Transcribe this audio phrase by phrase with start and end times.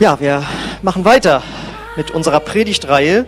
[0.00, 0.44] Ja, wir
[0.82, 1.40] machen weiter
[1.94, 3.26] mit unserer Predigtreihe,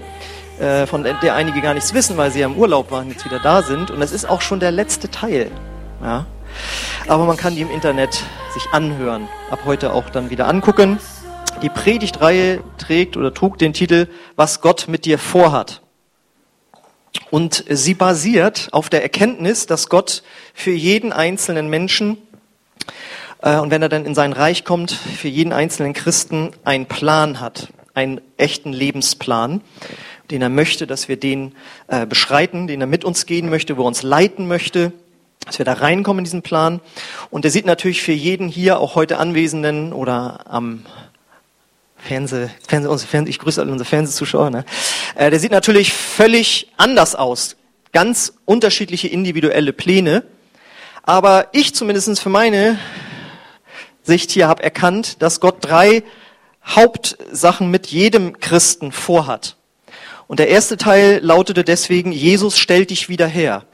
[0.59, 3.39] äh, von der einige gar nichts wissen, weil sie ja im Urlaub waren, jetzt wieder
[3.39, 3.93] da sind.
[3.93, 5.53] Und das ist auch schon der letzte Teil.
[6.03, 6.27] Ja.
[7.07, 9.29] Aber man kann die im Internet sich anhören.
[9.49, 10.99] Ab heute auch dann wieder angucken.
[11.63, 15.83] Die Predigtreihe trägt oder trug den Titel Was Gott mit dir vorhat.
[17.31, 22.19] Und sie basiert auf der Erkenntnis, dass Gott für jeden einzelnen Menschen
[23.55, 27.69] und wenn er dann in sein Reich kommt, für jeden einzelnen Christen einen Plan hat,
[27.95, 29.61] einen echten Lebensplan,
[30.33, 31.55] den er möchte, dass wir den
[31.87, 34.93] äh, beschreiten, den er mit uns gehen möchte, wo er uns leiten möchte,
[35.45, 36.81] dass wir da reinkommen in diesen Plan.
[37.31, 40.85] Und er sieht natürlich für jeden hier, auch heute Anwesenden oder am
[41.99, 44.65] Fernseh, Fernseh ich grüße alle unsere Fernsehzuschauer, ne?
[45.15, 47.55] äh, der sieht natürlich völlig anders aus.
[47.93, 50.25] Ganz unterschiedliche individuelle Pläne.
[51.05, 52.79] Aber ich zumindest für meine
[54.07, 56.03] Sicht hier habe erkannt, dass Gott drei
[56.65, 59.57] Hauptsachen mit jedem Christen vorhat.
[60.27, 63.65] Und der erste Teil lautete deswegen, Jesus stellt dich wieder her.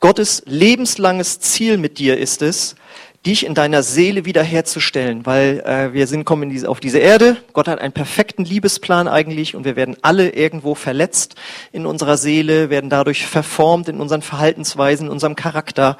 [0.00, 2.76] Gottes lebenslanges Ziel mit dir ist es,
[3.24, 7.38] dich in deiner Seele wiederherzustellen, weil äh, wir sind kommen diese, auf diese Erde.
[7.54, 11.34] Gott hat einen perfekten Liebesplan eigentlich und wir werden alle irgendwo verletzt
[11.72, 15.96] in unserer Seele, werden dadurch verformt in unseren Verhaltensweisen, in unserem Charakter.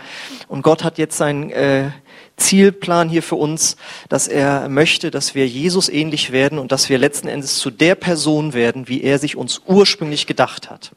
[0.49, 1.91] Und Gott hat jetzt sein äh,
[2.37, 3.77] Zielplan hier für uns,
[4.09, 7.95] dass er möchte, dass wir Jesus ähnlich werden und dass wir letzten Endes zu der
[7.95, 10.93] Person werden, wie er sich uns ursprünglich gedacht hat.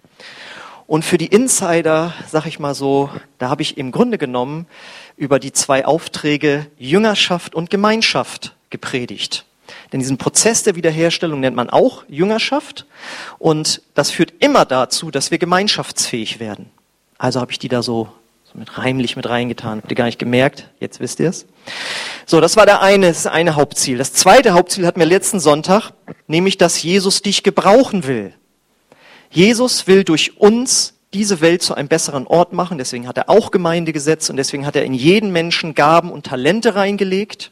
[0.88, 4.68] Und für die Insider, sag ich mal so, da habe ich im Grunde genommen
[5.18, 9.46] über die zwei Aufträge Jüngerschaft und Gemeinschaft gepredigt.
[9.92, 12.86] Denn diesen Prozess der Wiederherstellung nennt man auch Jüngerschaft.
[13.38, 16.70] Und das führt immer dazu, dass wir gemeinschaftsfähig werden.
[17.18, 18.08] Also habe ich die da so so
[18.58, 19.80] mit heimlich mit reingetan.
[19.80, 20.70] Habt ihr gar nicht gemerkt?
[20.80, 21.46] Jetzt wisst ihr es.
[22.26, 23.98] So, das war der eine, das eine Hauptziel.
[23.98, 25.92] Das zweite Hauptziel hatten wir letzten Sonntag,
[26.28, 28.34] nämlich, dass Jesus dich gebrauchen will.
[29.30, 32.78] Jesus will durch uns diese Welt zu einem besseren Ort machen.
[32.78, 36.76] Deswegen hat er auch Gemeindegesetz und deswegen hat er in jeden Menschen Gaben und Talente
[36.76, 37.52] reingelegt.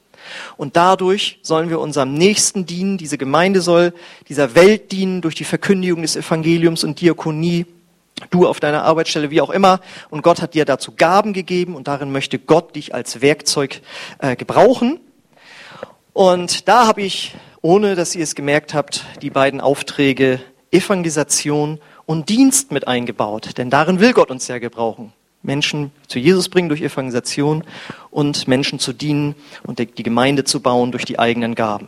[0.58, 2.98] Und dadurch sollen wir unserem Nächsten dienen.
[2.98, 3.94] Diese Gemeinde soll
[4.28, 7.68] dieser Welt dienen durch die Verkündigung des Evangeliums und Diakonie
[8.30, 9.80] du auf deiner Arbeitsstelle, wie auch immer.
[10.10, 13.82] Und Gott hat dir dazu Gaben gegeben und darin möchte Gott dich als Werkzeug
[14.20, 15.00] äh, gebrauchen.
[16.14, 20.40] Und da habe ich, ohne dass ihr es gemerkt habt, die beiden Aufträge
[20.72, 23.58] Evangelisation und Dienst mit eingebaut.
[23.58, 25.14] Denn darin will Gott uns ja gebrauchen.
[25.42, 27.64] Menschen zu Jesus bringen durch Evangelisation
[28.10, 31.88] und Menschen zu dienen und die Gemeinde zu bauen durch die eigenen Gaben.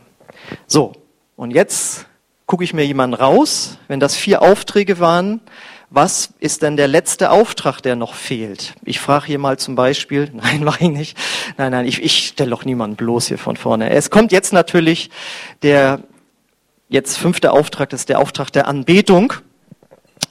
[0.67, 0.93] So,
[1.35, 2.05] und jetzt
[2.45, 5.41] gucke ich mir jemanden raus, wenn das vier Aufträge waren,
[5.89, 8.73] was ist denn der letzte Auftrag, der noch fehlt?
[8.83, 11.17] Ich frage hier mal zum Beispiel, nein, mache ich nicht.
[11.57, 13.89] Nein, nein, ich, ich stelle doch niemanden bloß hier von vorne.
[13.89, 15.09] Es kommt jetzt natürlich
[15.61, 16.01] der
[16.89, 19.33] jetzt fünfte Auftrag, das ist der Auftrag der Anbetung.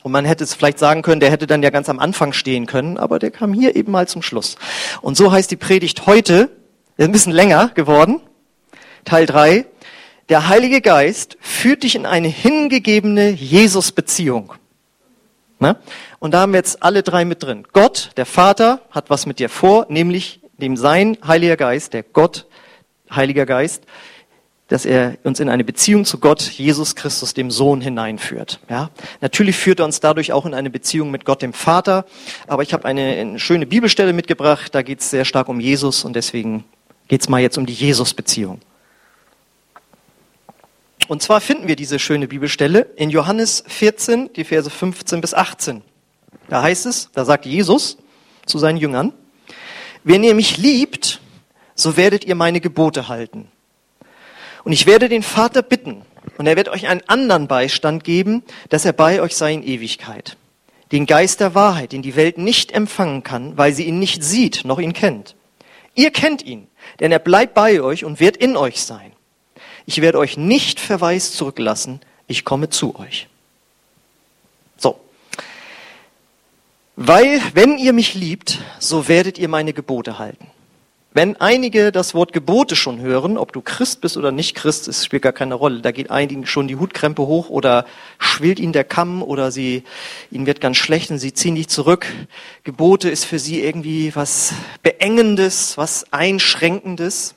[0.02, 2.66] Und man hätte es vielleicht sagen können, der hätte dann ja ganz am Anfang stehen
[2.66, 4.56] können, aber der kam hier eben mal zum Schluss.
[5.02, 6.50] Und so heißt die Predigt heute,
[6.96, 8.20] ist ein bisschen länger geworden,
[9.04, 9.66] Teil drei.
[10.28, 14.52] Der Heilige Geist führt dich in eine hingegebene Jesus-Beziehung.
[15.58, 15.76] Ne?
[16.18, 17.66] Und da haben wir jetzt alle drei mit drin.
[17.72, 22.46] Gott, der Vater, hat was mit dir vor, nämlich dem sein Heiliger Geist, der Gott,
[23.10, 23.84] Heiliger Geist,
[24.68, 28.60] dass er uns in eine Beziehung zu Gott, Jesus Christus, dem Sohn, hineinführt.
[28.68, 28.90] Ja?
[29.20, 32.04] Natürlich führt er uns dadurch auch in eine Beziehung mit Gott, dem Vater.
[32.48, 36.04] Aber ich habe eine, eine schöne Bibelstelle mitgebracht, da geht es sehr stark um Jesus
[36.04, 36.64] und deswegen
[37.08, 38.60] geht es mal jetzt um die Jesus-Beziehung.
[41.08, 45.82] Und zwar finden wir diese schöne Bibelstelle in Johannes 14, die Verse 15 bis 18.
[46.48, 47.98] Da heißt es, da sagt Jesus
[48.44, 49.12] zu seinen Jüngern,
[50.02, 51.20] wenn ihr mich liebt,
[51.74, 53.48] so werdet ihr meine Gebote halten.
[54.64, 56.02] Und ich werde den Vater bitten,
[56.38, 60.36] und er wird euch einen anderen Beistand geben, dass er bei euch sei in Ewigkeit.
[60.92, 64.64] Den Geist der Wahrheit, den die Welt nicht empfangen kann, weil sie ihn nicht sieht,
[64.64, 65.36] noch ihn kennt.
[65.94, 66.68] Ihr kennt ihn,
[67.00, 69.12] denn er bleibt bei euch und wird in euch sein.
[69.86, 73.28] Ich werde euch nicht verwaist zurücklassen, ich komme zu euch.
[74.76, 74.98] So.
[76.96, 80.48] Weil, wenn ihr mich liebt, so werdet ihr meine Gebote halten.
[81.16, 85.02] Wenn einige das Wort Gebote schon hören, ob du Christ bist oder nicht Christ, es
[85.02, 85.80] spielt gar keine Rolle.
[85.80, 87.86] Da geht einigen schon die Hutkrempe hoch oder
[88.18, 89.84] schwillt ihnen der Kamm oder sie,
[90.30, 92.06] ihnen wird ganz schlecht und sie ziehen dich zurück.
[92.64, 94.52] Gebote ist für sie irgendwie was
[94.82, 97.34] Beengendes, was Einschränkendes.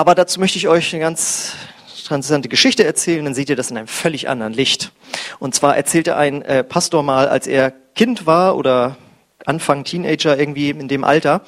[0.00, 1.52] Aber dazu möchte ich euch eine ganz
[2.08, 4.92] interessante Geschichte erzählen, dann seht ihr das in einem völlig anderen Licht.
[5.40, 8.96] Und zwar erzählte ein äh, Pastor mal, als er Kind war oder
[9.44, 11.42] Anfang Teenager irgendwie in dem Alter,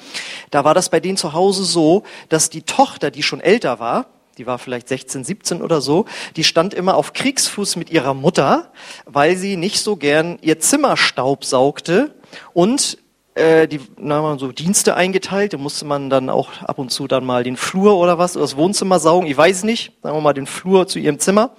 [0.51, 4.05] da war das bei denen zu Hause so, dass die Tochter, die schon älter war,
[4.37, 6.05] die war vielleicht 16, 17 oder so,
[6.35, 8.71] die stand immer auf Kriegsfuß mit ihrer Mutter,
[9.05, 12.13] weil sie nicht so gern ihr Zimmer staubsaugte
[12.53, 12.99] und
[13.35, 17.25] äh, die na, so Dienste eingeteilt, da musste man dann auch ab und zu dann
[17.25, 20.33] mal den Flur oder was, oder das Wohnzimmer saugen, ich weiß nicht, sagen wir mal
[20.33, 21.51] den Flur zu ihrem Zimmer.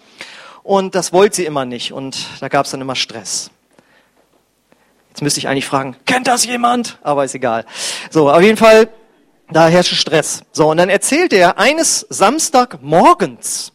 [0.62, 3.50] Und das wollte sie immer nicht und da gab es dann immer Stress.
[5.11, 6.99] Jetzt müsste ich eigentlich fragen, kennt das jemand?
[7.03, 7.67] Aber ist egal.
[8.11, 8.88] So, auf jeden Fall,
[9.50, 10.43] da herrschte Stress.
[10.53, 13.73] So, und dann erzählt er, eines Samstagmorgens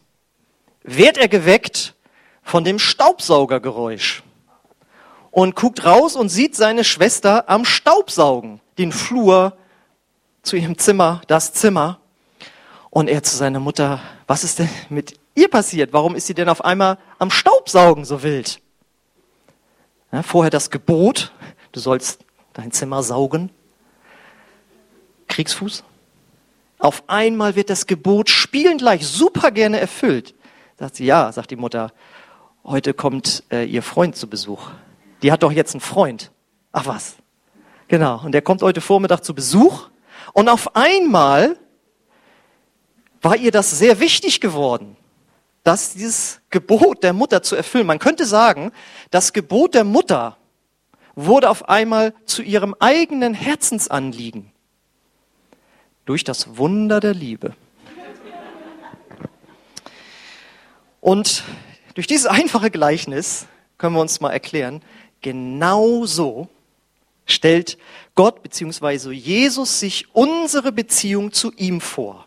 [0.82, 1.94] wird er geweckt
[2.42, 4.22] von dem Staubsaugergeräusch
[5.30, 9.56] und guckt raus und sieht seine Schwester am Staubsaugen, den Flur
[10.42, 12.00] zu ihrem Zimmer, das Zimmer.
[12.90, 15.92] Und er zu seiner Mutter, was ist denn mit ihr passiert?
[15.92, 18.60] Warum ist sie denn auf einmal am Staubsaugen so wild?
[20.10, 21.32] Ja, vorher das Gebot,
[21.70, 23.50] du sollst dein Zimmer saugen.
[25.28, 25.84] Kriegsfuß.
[26.78, 30.34] Auf einmal wird das Gebot spielend gleich super gerne erfüllt.
[30.78, 31.92] Sagt sie, ja, sagt die Mutter,
[32.64, 34.70] heute kommt äh, ihr Freund zu Besuch.
[35.22, 36.30] Die hat doch jetzt einen Freund.
[36.72, 37.16] Ach was.
[37.88, 38.22] Genau.
[38.24, 39.88] Und der kommt heute Vormittag zu Besuch.
[40.32, 41.58] Und auf einmal
[43.20, 44.96] war ihr das sehr wichtig geworden,
[45.62, 47.86] dass dieses Gebot der Mutter zu erfüllen.
[47.86, 48.72] Man könnte sagen,
[49.10, 50.36] das Gebot der Mutter
[51.14, 54.52] wurde auf einmal zu ihrem eigenen Herzensanliegen
[56.06, 57.54] durch das Wunder der Liebe.
[61.00, 61.44] Und
[61.94, 63.46] durch dieses einfache Gleichnis
[63.78, 64.82] können wir uns mal erklären,
[65.20, 66.48] Genauso
[67.26, 67.78] stellt
[68.14, 69.12] Gott bzw.
[69.12, 72.26] Jesus sich unsere Beziehung zu ihm vor.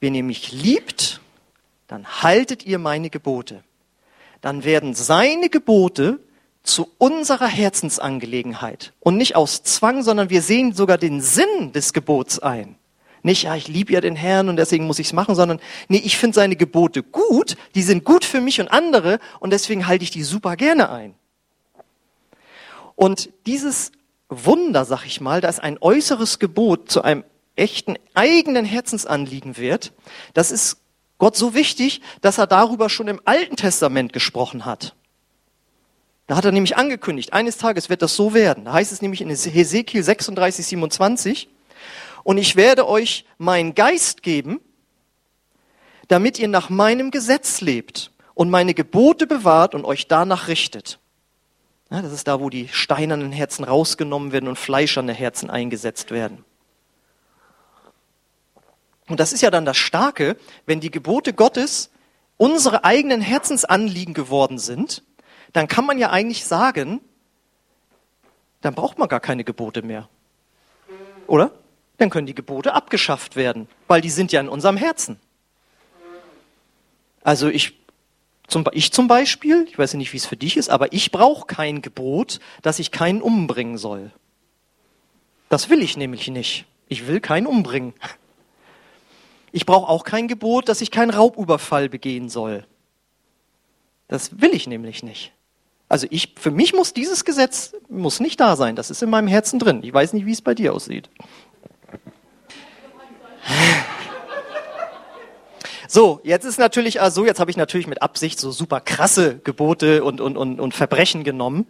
[0.00, 1.20] Wenn ihr mich liebt,
[1.86, 3.62] dann haltet ihr meine Gebote.
[4.40, 6.20] Dann werden seine Gebote
[6.62, 8.92] zu unserer Herzensangelegenheit.
[9.00, 12.76] Und nicht aus Zwang, sondern wir sehen sogar den Sinn des Gebots ein.
[13.22, 16.00] Nicht, ja, ich liebe ja den Herrn und deswegen muss ich es machen, sondern nee,
[16.04, 20.04] ich finde seine Gebote gut, die sind gut für mich und andere und deswegen halte
[20.04, 21.14] ich die super gerne ein.
[22.96, 23.92] Und dieses
[24.28, 29.92] Wunder, sag ich mal, dass ein äußeres Gebot zu einem echten eigenen Herzensanliegen wird,
[30.34, 30.78] das ist
[31.18, 34.94] Gott so wichtig, dass er darüber schon im Alten Testament gesprochen hat.
[36.26, 38.64] Da hat er nämlich angekündigt, eines Tages wird das so werden.
[38.64, 41.48] Da heißt es nämlich in Hesekiel 36, 27,
[42.24, 44.60] und ich werde euch meinen Geist geben,
[46.08, 50.98] damit ihr nach meinem Gesetz lebt und meine Gebote bewahrt und euch danach richtet.
[51.90, 56.44] Ja, das ist da, wo die steinernen Herzen rausgenommen werden und fleischerne Herzen eingesetzt werden.
[59.08, 60.36] Und das ist ja dann das Starke,
[60.66, 61.90] wenn die Gebote Gottes
[62.38, 65.04] unsere eigenen Herzensanliegen geworden sind,
[65.52, 67.00] dann kann man ja eigentlich sagen,
[68.60, 70.08] dann braucht man gar keine Gebote mehr.
[71.26, 71.52] Oder?
[71.98, 75.18] Dann können die Gebote abgeschafft werden, weil die sind ja in unserem Herzen.
[77.22, 77.74] Also ich
[78.46, 81.46] zum, ich zum Beispiel, ich weiß nicht, wie es für dich ist, aber ich brauche
[81.46, 84.12] kein Gebot, dass ich keinen umbringen soll.
[85.48, 86.64] Das will ich nämlich nicht.
[86.88, 87.94] Ich will keinen umbringen.
[89.52, 92.66] Ich brauche auch kein Gebot, dass ich keinen Raubüberfall begehen soll.
[94.08, 95.32] Das will ich nämlich nicht.
[95.88, 98.76] Also ich, für mich muss dieses Gesetz muss nicht da sein.
[98.76, 99.80] Das ist in meinem Herzen drin.
[99.82, 101.08] Ich weiß nicht, wie es bei dir aussieht.
[105.88, 110.02] So, jetzt ist natürlich also, jetzt habe ich natürlich mit Absicht so super krasse Gebote
[110.04, 111.66] und, und, und, und Verbrechen genommen.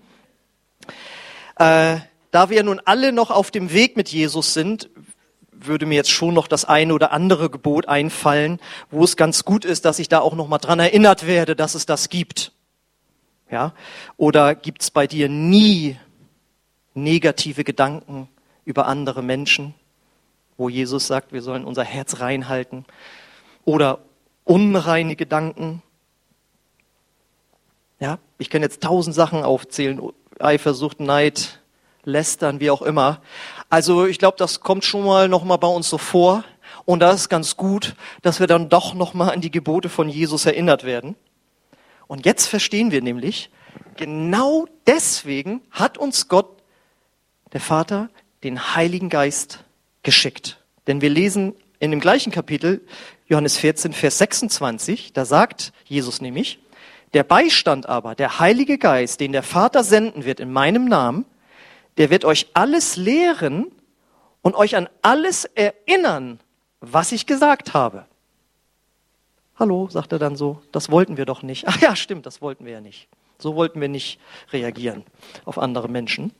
[1.59, 1.99] Äh,
[2.31, 4.91] da wir nun alle noch auf dem Weg mit Jesus sind,
[5.53, 9.65] würde mir jetzt schon noch das eine oder andere Gebot einfallen, wo es ganz gut
[9.65, 12.53] ist, dass ich da auch noch mal dran erinnert werde, dass es das gibt.
[13.51, 13.73] Ja?
[14.17, 15.97] Oder gibt es bei dir nie
[16.95, 18.29] negative Gedanken
[18.65, 19.75] über andere Menschen,
[20.57, 22.85] wo Jesus sagt, wir sollen unser Herz reinhalten?
[23.65, 24.01] Oder
[24.47, 25.83] unreine Gedanken.
[28.01, 30.01] Ja, ich kann jetzt tausend Sachen aufzählen,
[30.39, 31.61] Eifersucht, Neid,
[32.05, 33.21] Lästern, wie auch immer.
[33.69, 36.45] Also ich glaube, das kommt schon mal noch mal bei uns so vor.
[36.85, 40.09] Und da ist ganz gut, dass wir dann doch noch mal an die Gebote von
[40.09, 41.17] Jesus erinnert werden.
[42.07, 43.51] Und jetzt verstehen wir nämlich,
[43.97, 46.63] genau deswegen hat uns Gott,
[47.53, 48.09] der Vater,
[48.45, 49.65] den Heiligen Geist
[50.05, 50.63] geschickt.
[50.87, 52.87] Denn wir lesen in dem gleichen Kapitel,
[53.29, 56.61] Johannes 14, Vers 26, da sagt Jesus nämlich,
[57.13, 61.25] der Beistand aber, der Heilige Geist, den der Vater senden wird in meinem Namen,
[61.97, 63.73] der wird euch alles lehren
[64.43, 66.41] und euch an alles erinnern,
[66.81, 68.07] was ich gesagt habe.
[69.57, 71.67] Hallo, sagt er dann so, das wollten wir doch nicht.
[71.67, 73.09] Ach ja, stimmt, das wollten wir ja nicht.
[73.39, 74.21] So wollten wir nicht
[74.53, 75.05] reagieren
[75.45, 76.33] auf andere Menschen.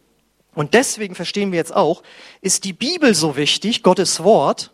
[0.55, 2.03] Und deswegen verstehen wir jetzt auch,
[2.43, 4.73] ist die Bibel so wichtig, Gottes Wort,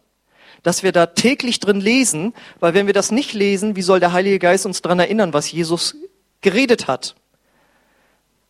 [0.62, 4.12] dass wir da täglich drin lesen, weil wenn wir das nicht lesen, wie soll der
[4.12, 5.96] Heilige Geist uns daran erinnern, was Jesus
[6.40, 7.14] geredet hat?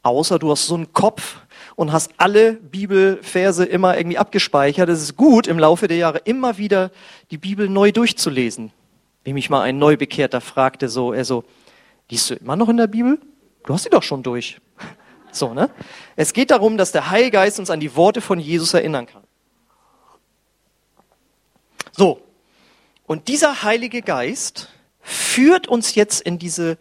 [0.03, 1.39] Außer du hast so einen Kopf
[1.77, 4.89] und hast alle Bibelverse immer irgendwie abgespeichert.
[4.89, 6.91] Es ist gut, im Laufe der Jahre immer wieder
[7.31, 8.73] die Bibel neu durchzulesen.
[9.25, 11.45] Wie mich mal ein Neubekehrter fragte, so, er so,
[12.11, 13.21] liest du immer noch in der Bibel?
[13.65, 14.61] Du hast sie doch schon durch.
[15.35, 15.71] So, ne?
[16.15, 19.22] Es geht darum, dass der Heilige Geist uns an die Worte von Jesus erinnern kann.
[21.93, 22.23] So.
[23.07, 24.69] Und dieser Heilige Geist
[25.01, 26.79] führt uns jetzt in diese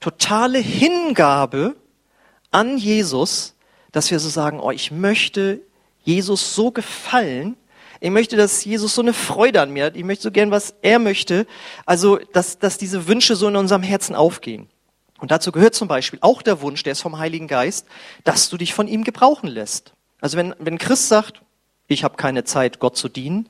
[0.00, 1.76] totale Hingabe
[2.50, 3.54] an Jesus,
[3.92, 5.60] dass wir so sagen, oh, ich möchte
[6.02, 7.56] Jesus so gefallen,
[8.00, 10.74] ich möchte, dass Jesus so eine Freude an mir hat, ich möchte so gern, was
[10.82, 11.46] er möchte,
[11.86, 14.68] also, dass, dass diese Wünsche so in unserem Herzen aufgehen.
[15.18, 17.86] Und dazu gehört zum Beispiel auch der Wunsch, der ist vom Heiligen Geist,
[18.24, 19.94] dass du dich von ihm gebrauchen lässt.
[20.20, 21.40] Also wenn, wenn Christ sagt,
[21.86, 23.48] ich habe keine Zeit, Gott zu dienen,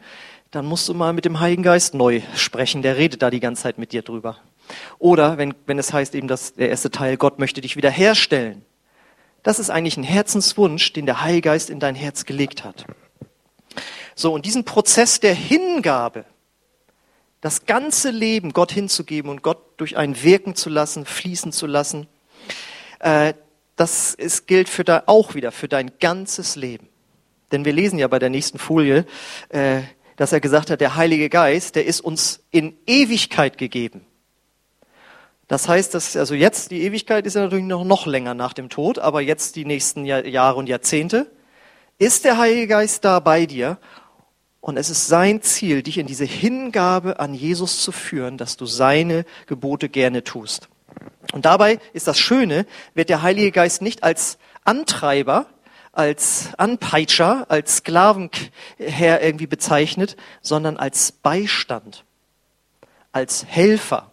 [0.54, 3.64] dann musst du mal mit dem Heiligen Geist neu sprechen, der redet da die ganze
[3.64, 4.38] Zeit mit dir drüber.
[5.00, 8.64] Oder wenn, wenn es heißt eben, dass der erste Teil, Gott möchte dich wieder herstellen,
[9.42, 12.86] das ist eigentlich ein Herzenswunsch, den der Heilige Geist in dein Herz gelegt hat.
[14.14, 16.24] So, und diesen Prozess der Hingabe,
[17.40, 22.06] das ganze Leben Gott hinzugeben und Gott durch ein Wirken zu lassen, fließen zu lassen,
[23.00, 23.34] äh,
[23.74, 26.88] das ist, gilt für da auch wieder für dein ganzes Leben.
[27.50, 29.04] Denn wir lesen ja bei der nächsten Folie,
[29.48, 29.82] äh,
[30.16, 34.06] dass er gesagt hat, der Heilige Geist, der ist uns in Ewigkeit gegeben.
[35.48, 38.70] Das heißt, dass also jetzt die Ewigkeit ist ja natürlich noch, noch länger nach dem
[38.70, 41.30] Tod, aber jetzt die nächsten Jahr, Jahre und Jahrzehnte
[41.98, 43.78] ist der Heilige Geist da bei dir
[44.60, 48.64] und es ist sein Ziel, dich in diese Hingabe an Jesus zu führen, dass du
[48.64, 50.68] seine Gebote gerne tust.
[51.32, 55.46] Und dabei ist das Schöne, wird der Heilige Geist nicht als Antreiber,
[55.96, 62.04] als Anpeitscher, als Sklavenherr irgendwie bezeichnet, sondern als Beistand,
[63.12, 64.10] als Helfer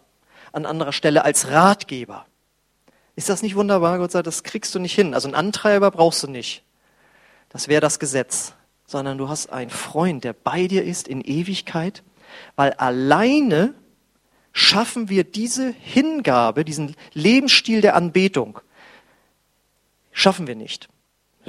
[0.52, 2.26] an anderer Stelle als Ratgeber.
[3.16, 3.98] Ist das nicht wunderbar?
[3.98, 5.14] Gott sagt, das kriegst du nicht hin.
[5.14, 6.62] Also einen Antreiber brauchst du nicht.
[7.48, 8.54] Das wäre das Gesetz.
[8.86, 12.02] Sondern du hast einen Freund, der bei dir ist in Ewigkeit,
[12.56, 13.74] weil alleine
[14.52, 18.60] schaffen wir diese Hingabe, diesen Lebensstil der Anbetung.
[20.12, 20.88] Schaffen wir nicht.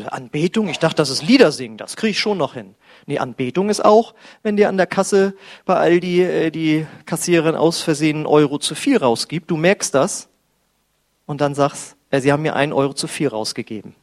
[0.08, 2.76] Anbetung, ich dachte, das ist Lieder singen, das kriege ich schon noch hin.
[3.06, 5.36] Nee, Anbetung ist auch, wenn dir an der Kasse
[5.66, 10.30] bei Aldi äh, die Kassiererin aus Versehen einen Euro zu viel rausgibt, du merkst das
[11.26, 13.96] und dann sagst, ja, sie haben mir einen Euro zu viel rausgegeben.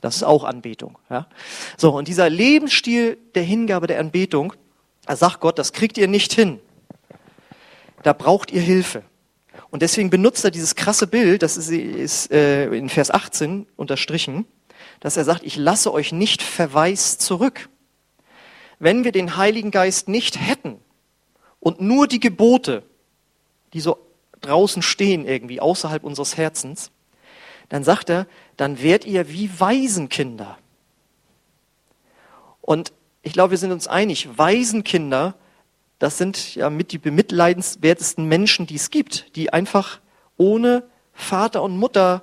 [0.00, 0.98] Das ist auch Anbetung.
[1.08, 1.28] Ja?
[1.76, 4.52] So, und dieser Lebensstil der Hingabe der Anbetung,
[5.06, 6.60] da sagt Gott, das kriegt ihr nicht hin.
[8.02, 9.02] Da braucht ihr Hilfe.
[9.70, 14.46] Und deswegen benutzt er dieses krasse Bild, das ist, ist äh, in Vers 18 unterstrichen,
[15.00, 17.68] dass er sagt, ich lasse euch nicht verwaist zurück
[18.78, 20.78] wenn wir den Heiligen Geist nicht hätten
[21.60, 22.82] und nur die Gebote,
[23.72, 23.98] die so
[24.40, 26.90] draußen stehen irgendwie außerhalb unseres Herzens,
[27.68, 30.58] dann sagt er, dann werdet ihr wie Waisenkinder.
[32.60, 35.34] Und ich glaube, wir sind uns einig, Waisenkinder,
[35.98, 40.00] das sind ja mit die bemitleidenswertesten Menschen, die es gibt, die einfach
[40.36, 40.84] ohne
[41.14, 42.22] Vater und Mutter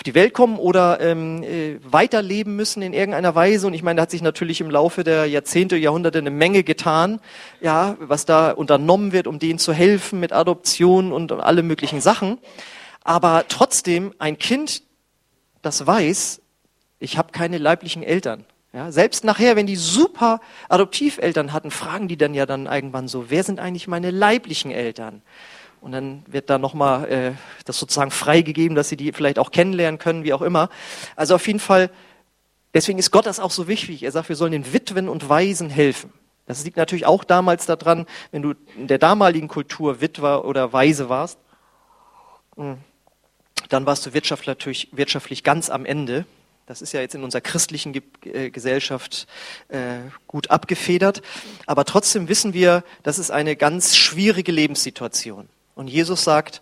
[0.00, 3.66] auf die Welt kommen oder ähm, äh, weiterleben müssen in irgendeiner Weise.
[3.66, 7.20] Und ich meine, da hat sich natürlich im Laufe der Jahrzehnte, Jahrhunderte eine Menge getan,
[7.60, 12.38] ja, was da unternommen wird, um denen zu helfen mit Adoption und alle möglichen Sachen.
[13.04, 14.84] Aber trotzdem, ein Kind,
[15.60, 16.40] das weiß,
[16.98, 18.46] ich habe keine leiblichen Eltern.
[18.72, 20.40] Ja, selbst nachher, wenn die super
[20.70, 25.20] Adoptiveltern hatten, fragen die dann ja dann irgendwann so, wer sind eigentlich meine leiblichen Eltern?
[25.80, 27.32] Und dann wird da nochmal äh,
[27.64, 30.68] das sozusagen freigegeben, dass sie die vielleicht auch kennenlernen können, wie auch immer.
[31.16, 31.90] Also auf jeden Fall,
[32.74, 34.02] deswegen ist Gott das auch so wichtig.
[34.02, 36.12] Er sagt, wir sollen den Witwen und Waisen helfen.
[36.46, 41.08] Das liegt natürlich auch damals daran, wenn du in der damaligen Kultur Witwer oder Waise
[41.08, 41.38] warst,
[42.56, 42.78] hm,
[43.68, 46.26] dann warst du wirtschaftlich, wirtschaftlich ganz am Ende.
[46.66, 47.94] Das ist ja jetzt in unserer christlichen
[48.24, 49.26] äh, Gesellschaft
[49.68, 51.22] äh, gut abgefedert.
[51.66, 55.48] Aber trotzdem wissen wir, das ist eine ganz schwierige Lebenssituation.
[55.80, 56.60] Und Jesus sagt,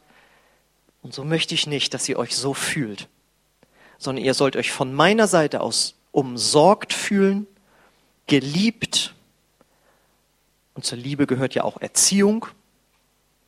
[1.03, 3.09] und so möchte ich nicht, dass ihr euch so fühlt,
[3.99, 7.49] sondern ihr sollt euch von meiner Seite aus umsorgt fühlen,
[8.29, 9.15] geliebt.
[10.75, 12.47] Und zur Liebe gehört ja auch Erziehung.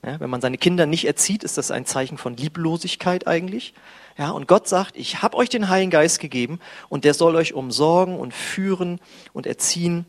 [0.04, 3.72] Ja, wenn man seine Kinder nicht erzieht, ist das ein Zeichen von Lieblosigkeit eigentlich.
[4.18, 6.58] Ja, und Gott sagt, ich habe euch den Heiligen Geist gegeben
[6.88, 8.98] und der soll euch umsorgen und führen
[9.32, 10.04] und erziehen,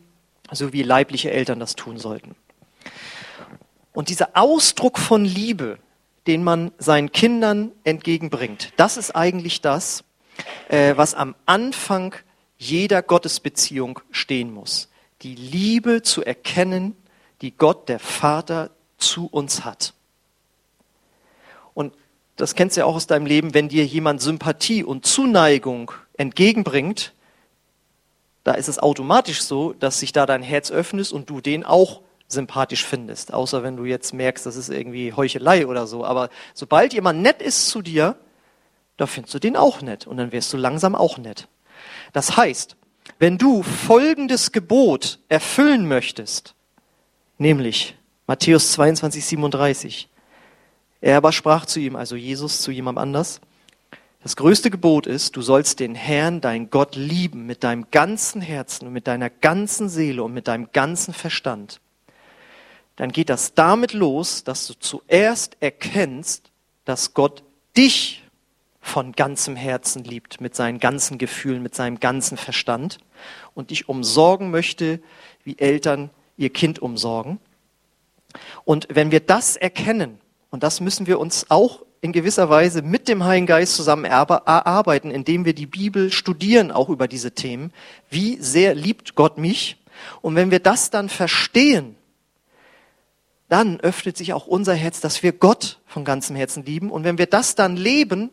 [0.50, 2.34] so wie leibliche Eltern das tun sollten.
[3.92, 5.78] Und dieser Ausdruck von Liebe,
[6.26, 10.04] den man seinen Kindern entgegenbringt, das ist eigentlich das,
[10.68, 12.14] äh, was am Anfang
[12.58, 14.88] jeder Gottesbeziehung stehen muss.
[15.22, 16.96] Die Liebe zu erkennen,
[17.42, 19.94] die Gott, der Vater, zu uns hat.
[21.74, 21.92] Und
[22.36, 27.12] das kennst du ja auch aus deinem Leben, wenn dir jemand Sympathie und Zuneigung entgegenbringt,
[28.44, 32.00] da ist es automatisch so, dass sich da dein Herz öffnet und du den auch
[32.32, 33.32] sympathisch findest.
[33.32, 36.04] Außer wenn du jetzt merkst, das ist irgendwie Heuchelei oder so.
[36.04, 38.16] Aber sobald jemand nett ist zu dir,
[38.96, 41.48] da findest du den auch nett und dann wirst du langsam auch nett.
[42.12, 42.76] Das heißt,
[43.18, 46.54] wenn du folgendes Gebot erfüllen möchtest,
[47.38, 47.96] nämlich
[48.26, 50.08] Matthäus 22, 37,
[51.00, 53.40] er aber sprach zu ihm, also Jesus zu jemand anders,
[54.22, 58.86] das größte Gebot ist, du sollst den Herrn, dein Gott, lieben mit deinem ganzen Herzen
[58.86, 61.80] und mit deiner ganzen Seele und mit deinem ganzen Verstand.
[62.96, 66.50] Dann geht das damit los, dass du zuerst erkennst,
[66.84, 67.42] dass Gott
[67.76, 68.22] dich
[68.80, 72.98] von ganzem Herzen liebt, mit seinen ganzen Gefühlen, mit seinem ganzen Verstand
[73.54, 75.00] und dich umsorgen möchte,
[75.44, 77.38] wie Eltern ihr Kind umsorgen.
[78.64, 80.18] Und wenn wir das erkennen,
[80.50, 85.12] und das müssen wir uns auch in gewisser Weise mit dem Heiligen Geist zusammen erarbeiten,
[85.12, 87.72] indem wir die Bibel studieren, auch über diese Themen.
[88.10, 89.76] Wie sehr liebt Gott mich?
[90.20, 91.94] Und wenn wir das dann verstehen,
[93.52, 96.90] dann öffnet sich auch unser Herz, dass wir Gott von ganzem Herzen lieben.
[96.90, 98.30] Und wenn wir das dann leben,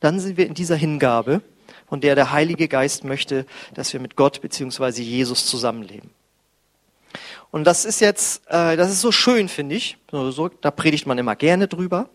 [0.00, 1.42] dann sind wir in dieser Hingabe,
[1.86, 6.08] von der der Heilige Geist möchte, dass wir mit Gott beziehungsweise Jesus zusammenleben.
[7.50, 9.98] Und das ist jetzt, äh, das ist so schön, finde ich.
[10.10, 12.08] So, da predigt man immer gerne drüber.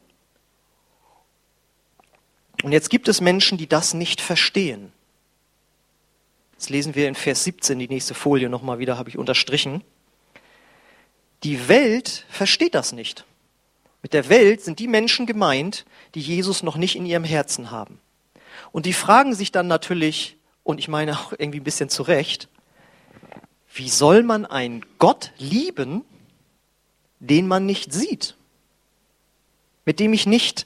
[2.64, 4.92] Und jetzt gibt es Menschen, die das nicht verstehen.
[6.58, 9.84] Das lesen wir in Vers 17, die nächste Folie nochmal wieder, habe ich unterstrichen.
[11.46, 13.24] Die Welt versteht das nicht.
[14.02, 15.86] Mit der Welt sind die Menschen gemeint,
[16.16, 18.00] die Jesus noch nicht in ihrem Herzen haben.
[18.72, 22.50] Und die fragen sich dann natürlich, und ich meine auch irgendwie ein bisschen zurecht,
[23.76, 26.04] wie soll man einen Gott lieben,
[27.20, 28.36] den man nicht sieht?
[29.86, 30.66] Mit dem ich nicht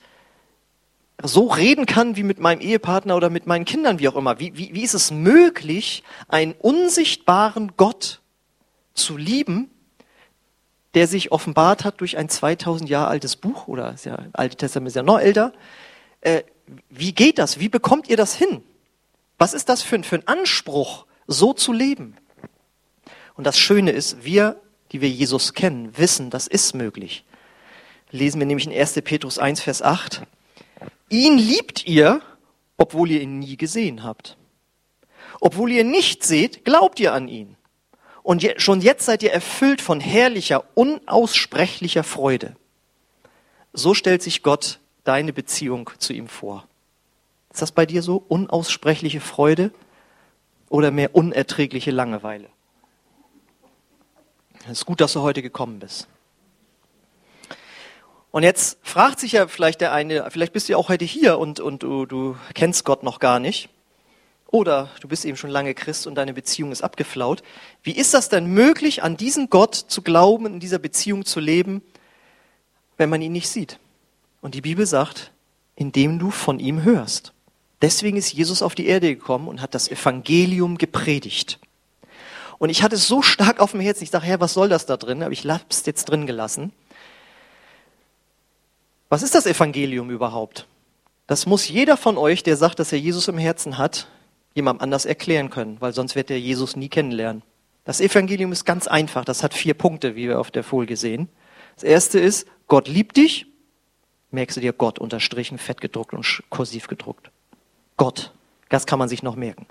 [1.22, 4.40] so reden kann wie mit meinem Ehepartner oder mit meinen Kindern, wie auch immer.
[4.40, 8.22] Wie, wie, wie ist es möglich, einen unsichtbaren Gott
[8.94, 9.70] zu lieben,
[10.96, 14.90] der sich offenbart hat durch ein 2000 Jahre altes Buch, oder ist ja, Alte Testament
[14.90, 15.54] ist ja noch älter.
[16.22, 16.44] Äh,
[16.90, 17.60] wie geht das?
[17.60, 18.64] Wie bekommt ihr das hin?
[19.38, 22.16] Was ist das für ein, für ein Anspruch, so zu leben?
[23.36, 24.60] Und das Schöne ist, wir,
[24.92, 27.24] die wir Jesus kennen, wissen, das ist möglich.
[28.12, 28.94] Lesen wir nämlich in 1.
[29.04, 30.24] Petrus 1, Vers 8.
[31.10, 32.22] Ihn liebt ihr,
[32.78, 34.38] obwohl ihr ihn nie gesehen habt.
[35.40, 37.56] Obwohl ihr ihn nicht seht, glaubt ihr an ihn.
[38.30, 42.56] Und je, schon jetzt seid ihr erfüllt von herrlicher, unaussprechlicher Freude.
[43.74, 46.68] So stellt sich Gott deine Beziehung zu ihm vor.
[47.52, 48.24] Ist das bei dir so?
[48.28, 49.72] Unaussprechliche Freude
[50.70, 52.50] oder mehr unerträgliche Langeweile?
[54.66, 56.08] Es ist gut, dass du heute gekommen bist.
[58.30, 61.40] Und jetzt fragt sich ja vielleicht der eine, vielleicht bist du ja auch heute hier
[61.40, 63.70] und, und du, du kennst Gott noch gar nicht.
[64.52, 67.44] Oder du bist eben schon lange Christ und deine Beziehung ist abgeflaut.
[67.84, 71.84] Wie ist das denn möglich, an diesen Gott zu glauben, in dieser Beziehung zu leben,
[72.98, 73.80] wenn man ihn nicht sieht?
[74.42, 75.32] Und die Bibel sagt,
[75.76, 77.34] indem du von ihm hörst.
[77.84, 81.60] Deswegen ist Jesus auf die Erde gekommen und hat das Evangelium gepredigt.
[82.58, 84.88] Und ich hatte es so stark auf dem Herzen, ich dachte, Herr, was soll das
[84.88, 85.22] da drin?
[85.22, 86.74] Aber ich habe es jetzt drin gelassen.
[89.10, 90.66] Was ist das Evangelium überhaupt?
[91.28, 94.08] Das muss jeder von euch, der sagt, dass er Jesus im Herzen hat,
[94.60, 97.42] jemandem anders erklären können, weil sonst wird er Jesus nie kennenlernen.
[97.86, 99.26] Das Evangelium ist ganz einfach.
[99.26, 101.30] Das hat vier Punkte, wie wir auf der Folie sehen.
[101.76, 103.48] Das erste ist, Gott liebt dich.
[104.32, 107.32] Merkst du dir Gott unterstrichen, fett gedruckt und kursiv gedruckt.
[107.98, 108.32] Gott.
[108.70, 109.66] Das kann man sich noch merken.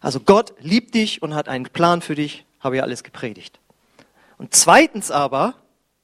[0.00, 3.60] Also Gott liebt dich und hat einen Plan für dich, habe ja alles gepredigt.
[4.38, 5.54] Und zweitens aber,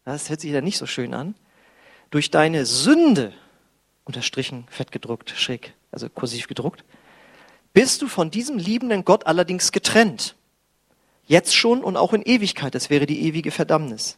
[0.04, 1.34] das hört sich ja nicht so schön an,
[2.10, 3.32] durch deine Sünde,
[4.04, 6.84] unterstrichen, fett gedruckt, schräg, also kursiv gedruckt,
[7.76, 10.34] bist du von diesem liebenden Gott allerdings getrennt.
[11.26, 12.74] Jetzt schon und auch in Ewigkeit.
[12.74, 14.16] Das wäre die ewige Verdammnis.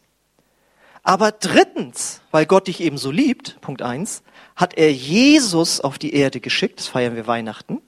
[1.03, 4.23] Aber drittens, weil Gott dich eben so liebt, Punkt eins,
[4.55, 7.81] hat er Jesus auf die Erde geschickt, das feiern wir Weihnachten,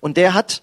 [0.00, 0.62] und der hat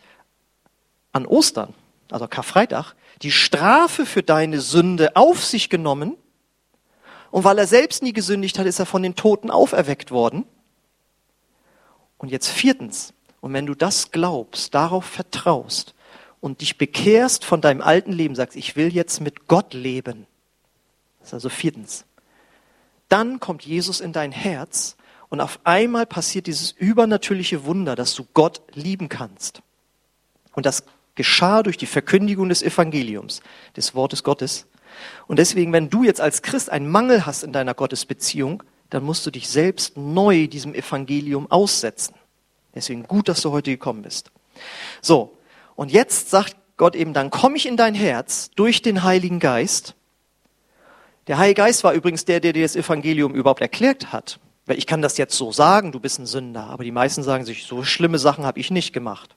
[1.11, 1.75] an Ostern,
[2.09, 6.17] also Karfreitag, die Strafe für deine Sünde auf sich genommen,
[7.29, 10.45] und weil er selbst nie gesündigt hat, ist er von den Toten auferweckt worden.
[12.17, 13.13] Und jetzt viertens,
[13.47, 15.95] und wenn du das glaubst, darauf vertraust
[16.41, 20.27] und dich bekehrst von deinem alten Leben, sagst, ich will jetzt mit Gott leben.
[21.19, 22.03] Das ist also viertens.
[23.07, 24.97] Dann kommt Jesus in dein Herz
[25.29, 29.61] und auf einmal passiert dieses übernatürliche Wunder, dass du Gott lieben kannst.
[30.51, 30.83] Und das
[31.15, 33.41] geschah durch die Verkündigung des Evangeliums,
[33.77, 34.65] des Wortes Gottes.
[35.25, 39.25] Und deswegen, wenn du jetzt als Christ einen Mangel hast in deiner Gottesbeziehung, dann musst
[39.25, 42.13] du dich selbst neu diesem Evangelium aussetzen.
[42.77, 44.31] Deswegen gut, dass du heute gekommen bist.
[45.01, 45.37] So,
[45.75, 49.95] und jetzt sagt Gott eben, dann komme ich in dein Herz durch den Heiligen Geist.
[51.25, 54.39] Der Heilige Geist war übrigens der, der dir das Evangelium überhaupt erklärt hat.
[54.67, 57.45] Weil ich kann das jetzt so sagen, du bist ein Sünder, aber die meisten sagen
[57.45, 59.35] sich, so schlimme Sachen habe ich nicht gemacht.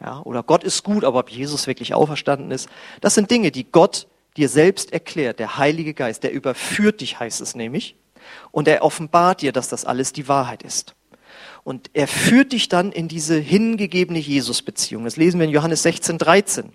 [0.00, 2.68] Ja, oder Gott ist gut, aber ob Jesus wirklich auferstanden ist,
[3.00, 7.40] das sind Dinge, die Gott dir selbst erklärt, der Heilige Geist, der überführt dich, heißt
[7.40, 7.96] es nämlich,
[8.50, 10.94] und er offenbart dir, dass das alles die Wahrheit ist.
[11.66, 15.02] Und er führt dich dann in diese hingegebene Jesus-Beziehung.
[15.02, 16.72] Das lesen wir in Johannes 16, 13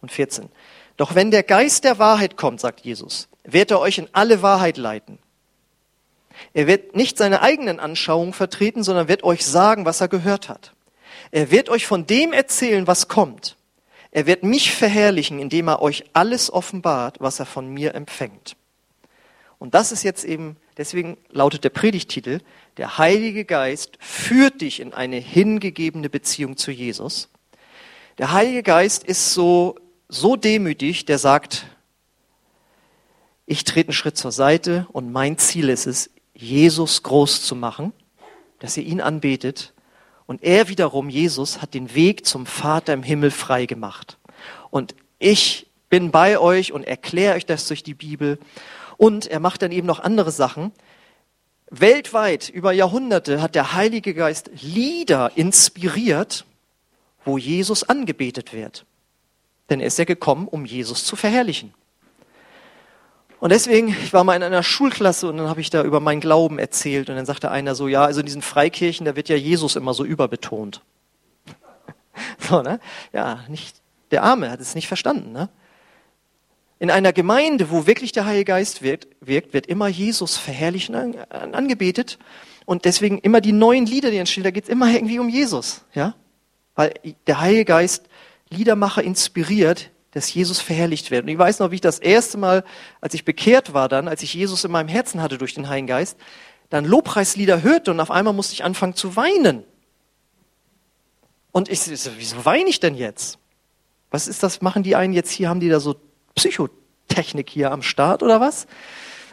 [0.00, 0.48] und 14.
[0.96, 4.78] Doch wenn der Geist der Wahrheit kommt, sagt Jesus, wird er euch in alle Wahrheit
[4.78, 5.18] leiten.
[6.54, 10.72] Er wird nicht seine eigenen Anschauungen vertreten, sondern wird euch sagen, was er gehört hat.
[11.30, 13.58] Er wird euch von dem erzählen, was kommt.
[14.12, 18.56] Er wird mich verherrlichen, indem er euch alles offenbart, was er von mir empfängt.
[19.58, 22.40] Und das ist jetzt eben, deswegen lautet der Predigtitel,
[22.76, 27.28] der Heilige Geist führt dich in eine hingegebene Beziehung zu Jesus.
[28.18, 29.76] Der Heilige Geist ist so,
[30.08, 31.66] so demütig, der sagt,
[33.46, 37.92] ich trete einen Schritt zur Seite und mein Ziel ist es, Jesus groß zu machen,
[38.58, 39.74] dass ihr ihn anbetet
[40.26, 44.18] und er wiederum, Jesus, hat den Weg zum Vater im Himmel frei gemacht.
[44.70, 48.38] Und ich bin bei euch und erkläre euch das durch die Bibel.
[48.96, 50.72] Und er macht dann eben noch andere Sachen.
[51.80, 56.44] Weltweit über Jahrhunderte hat der Heilige Geist Lieder inspiriert,
[57.24, 58.84] wo Jesus angebetet wird.
[59.70, 61.72] Denn er ist ja gekommen, um Jesus zu verherrlichen.
[63.40, 66.20] Und deswegen, ich war mal in einer Schulklasse und dann habe ich da über meinen
[66.20, 69.36] Glauben erzählt und dann sagte einer so, ja, also in diesen Freikirchen, da wird ja
[69.36, 70.80] Jesus immer so überbetont.
[72.38, 72.80] so, ne?
[73.12, 73.76] Ja, nicht,
[74.10, 75.50] der Arme hat es nicht verstanden, ne?
[76.84, 81.14] In einer Gemeinde, wo wirklich der Heilige Geist wirkt, wirkt wird immer Jesus verherrlichen an,
[81.54, 82.18] angebetet
[82.66, 85.86] und deswegen immer die neuen Lieder, die entstehen, da geht es immer irgendwie um Jesus,
[85.94, 86.14] ja?
[86.74, 86.92] Weil
[87.26, 88.10] der Heilige Geist
[88.50, 91.22] Liedermacher inspiriert, dass Jesus verherrlicht wird.
[91.22, 92.64] Und ich weiß noch, wie ich das erste Mal,
[93.00, 95.86] als ich bekehrt war dann, als ich Jesus in meinem Herzen hatte durch den Heiligen
[95.86, 96.18] Geist,
[96.68, 99.64] dann Lobpreislieder hörte und auf einmal musste ich anfangen zu weinen.
[101.50, 101.80] Und ich,
[102.18, 103.38] wieso weine ich denn jetzt?
[104.10, 104.60] Was ist das?
[104.60, 105.96] Machen die einen jetzt hier, haben die da so
[106.34, 108.66] Psychotechnik hier am Start oder was?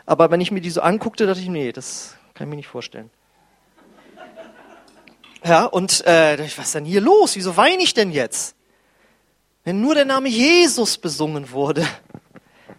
[0.05, 2.67] Aber wenn ich mir die so anguckte, dachte ich, nee, das kann ich mir nicht
[2.67, 3.09] vorstellen.
[5.43, 7.35] Ja, und äh, was ist denn hier los?
[7.35, 8.55] Wieso weine ich denn jetzt?
[9.63, 11.85] Wenn nur der Name Jesus besungen wurde.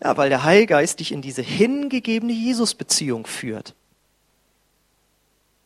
[0.02, 3.74] Ja, weil der Heilgeist dich in diese hingegebene Jesus-Beziehung führt.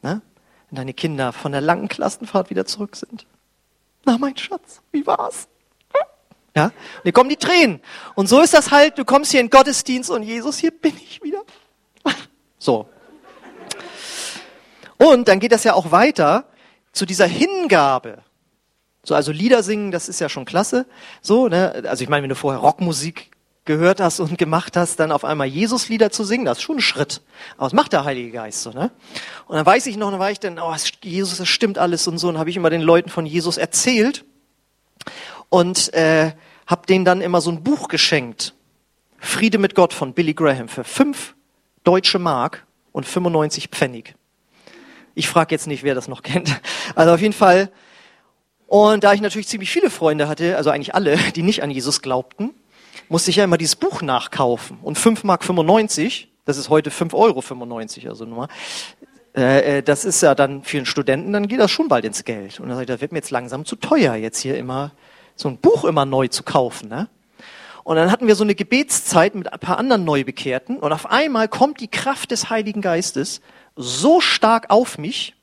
[0.02, 0.20] Na?
[0.68, 3.26] Wenn deine Kinder von der langen Klassenfahrt wieder zurück sind.
[4.04, 5.48] Na, mein Schatz, wie war's?
[6.56, 7.80] Ja, und hier kommen die Tränen.
[8.14, 11.22] Und so ist das halt, du kommst hier in Gottesdienst und Jesus, hier bin ich
[11.22, 11.42] wieder.
[12.58, 12.88] So.
[14.96, 16.46] Und dann geht das ja auch weiter
[16.90, 18.22] zu dieser Hingabe.
[19.04, 20.86] So, also Lieder singen, das ist ja schon klasse.
[21.20, 21.84] So, ne?
[21.86, 23.30] Also ich meine, wenn du vorher Rockmusik
[23.66, 26.80] gehört hast und gemacht hast, dann auf einmal Jesus-Lieder zu singen, das ist schon ein
[26.80, 27.20] Schritt.
[27.56, 28.90] Aber was macht der Heilige Geist so, ne?
[29.46, 32.16] Und dann weiß ich noch, dann war ich dann, oh, Jesus, das stimmt alles und
[32.16, 34.24] so, und habe ich immer den Leuten von Jesus erzählt
[35.48, 36.32] und äh,
[36.66, 38.54] habe denen dann immer so ein Buch geschenkt.
[39.18, 41.34] Friede mit Gott von Billy Graham für fünf
[41.84, 44.14] deutsche Mark und 95 Pfennig.
[45.14, 46.60] Ich frage jetzt nicht, wer das noch kennt.
[46.94, 47.70] Also auf jeden Fall
[48.66, 52.02] und da ich natürlich ziemlich viele Freunde hatte, also eigentlich alle, die nicht an Jesus
[52.02, 52.50] glaubten,
[53.08, 54.78] musste ich ja immer dieses Buch nachkaufen.
[54.82, 58.48] Und 5 Mark 95, das ist heute 5 Euro 95, also nur mal,
[59.36, 62.58] äh, äh, das ist ja dann vielen Studenten, dann geht das schon bald ins Geld.
[62.58, 64.92] Und dann sage ich, das wird mir jetzt langsam zu teuer, jetzt hier immer
[65.36, 66.88] so ein Buch immer neu zu kaufen.
[66.88, 67.08] Ne?
[67.84, 71.46] Und dann hatten wir so eine Gebetszeit mit ein paar anderen Neubekehrten und auf einmal
[71.46, 73.40] kommt die Kraft des Heiligen Geistes
[73.76, 75.36] so stark auf mich,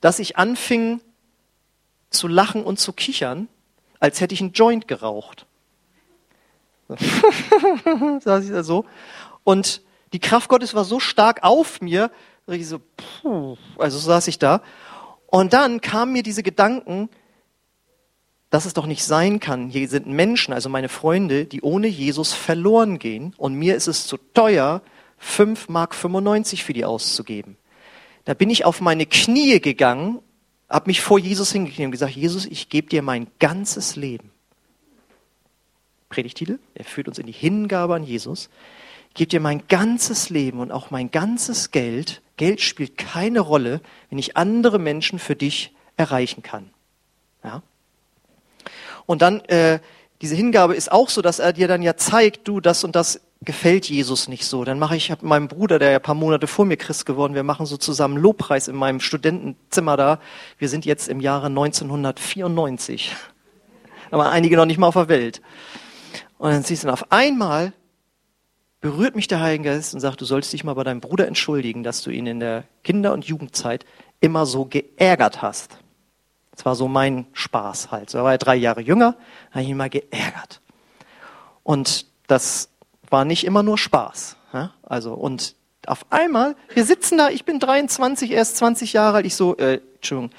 [0.00, 1.00] dass ich anfing,
[2.08, 3.48] zu lachen und zu kichern,
[3.98, 5.46] als hätte ich einen Joint geraucht.
[8.20, 8.84] saß ich da so.
[9.42, 12.10] Und die Kraft Gottes war so stark auf mir,
[12.46, 12.80] ich so,
[13.22, 14.62] puh, also saß ich da.
[15.26, 17.08] Und dann kamen mir diese Gedanken,
[18.54, 19.68] dass es doch nicht sein kann.
[19.68, 23.34] Hier sind Menschen, also meine Freunde, die ohne Jesus verloren gehen.
[23.36, 24.82] Und mir ist es zu teuer,
[25.18, 27.56] 5 Mark 95 für die auszugeben.
[28.24, 30.20] Da bin ich auf meine Knie gegangen
[30.74, 34.30] habe mich vor Jesus hingekniet und gesagt, Jesus, ich gebe dir mein ganzes Leben.
[36.08, 38.48] Predigtitel, er führt uns in die Hingabe an Jesus.
[39.10, 42.22] Ich gebe dir mein ganzes Leben und auch mein ganzes Geld.
[42.36, 46.70] Geld spielt keine Rolle, wenn ich andere Menschen für dich erreichen kann.
[47.44, 47.62] Ja?
[49.06, 49.80] Und dann äh,
[50.22, 53.20] diese Hingabe ist auch so, dass er dir dann ja zeigt, du, das und das
[53.42, 54.64] gefällt Jesus nicht so.
[54.64, 57.04] Dann mache ich, ich habe meinem Bruder, der ja ein paar Monate vor mir Christ
[57.04, 60.20] geworden, wir machen so zusammen Lobpreis in meinem Studentenzimmer da.
[60.58, 63.14] Wir sind jetzt im Jahre 1994.
[64.10, 65.42] Aber einige noch nicht mal auf der Welt.
[66.38, 67.72] Und dann siehst du, auf einmal
[68.80, 71.82] berührt mich der Heilige Geist und sagt, du sollst dich mal bei deinem Bruder entschuldigen,
[71.82, 73.84] dass du ihn in der Kinder- und Jugendzeit
[74.20, 75.78] immer so geärgert hast.
[76.54, 78.10] Das war so mein Spaß halt.
[78.10, 79.16] So, er war ja drei Jahre jünger,
[79.50, 80.60] habe ich ihn mal geärgert.
[81.62, 82.68] Und das
[83.10, 84.36] war nicht immer nur Spaß.
[84.52, 84.72] Ja?
[84.82, 89.34] Also, und auf einmal, wir sitzen da, ich bin 23, erst 20 Jahre alt, ich
[89.34, 90.30] so, äh, Entschuldigung,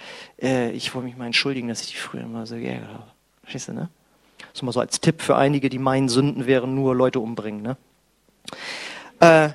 [0.42, 3.08] äh, ich wollte mich mal entschuldigen, dass ich dich früher immer so geärgert habe.
[3.42, 3.90] Verstehst du, ne?
[4.40, 7.62] Das ist mal so als Tipp für einige, die meinen, Sünden wären nur Leute umbringen,
[7.62, 7.78] ne?
[9.20, 9.50] Äh,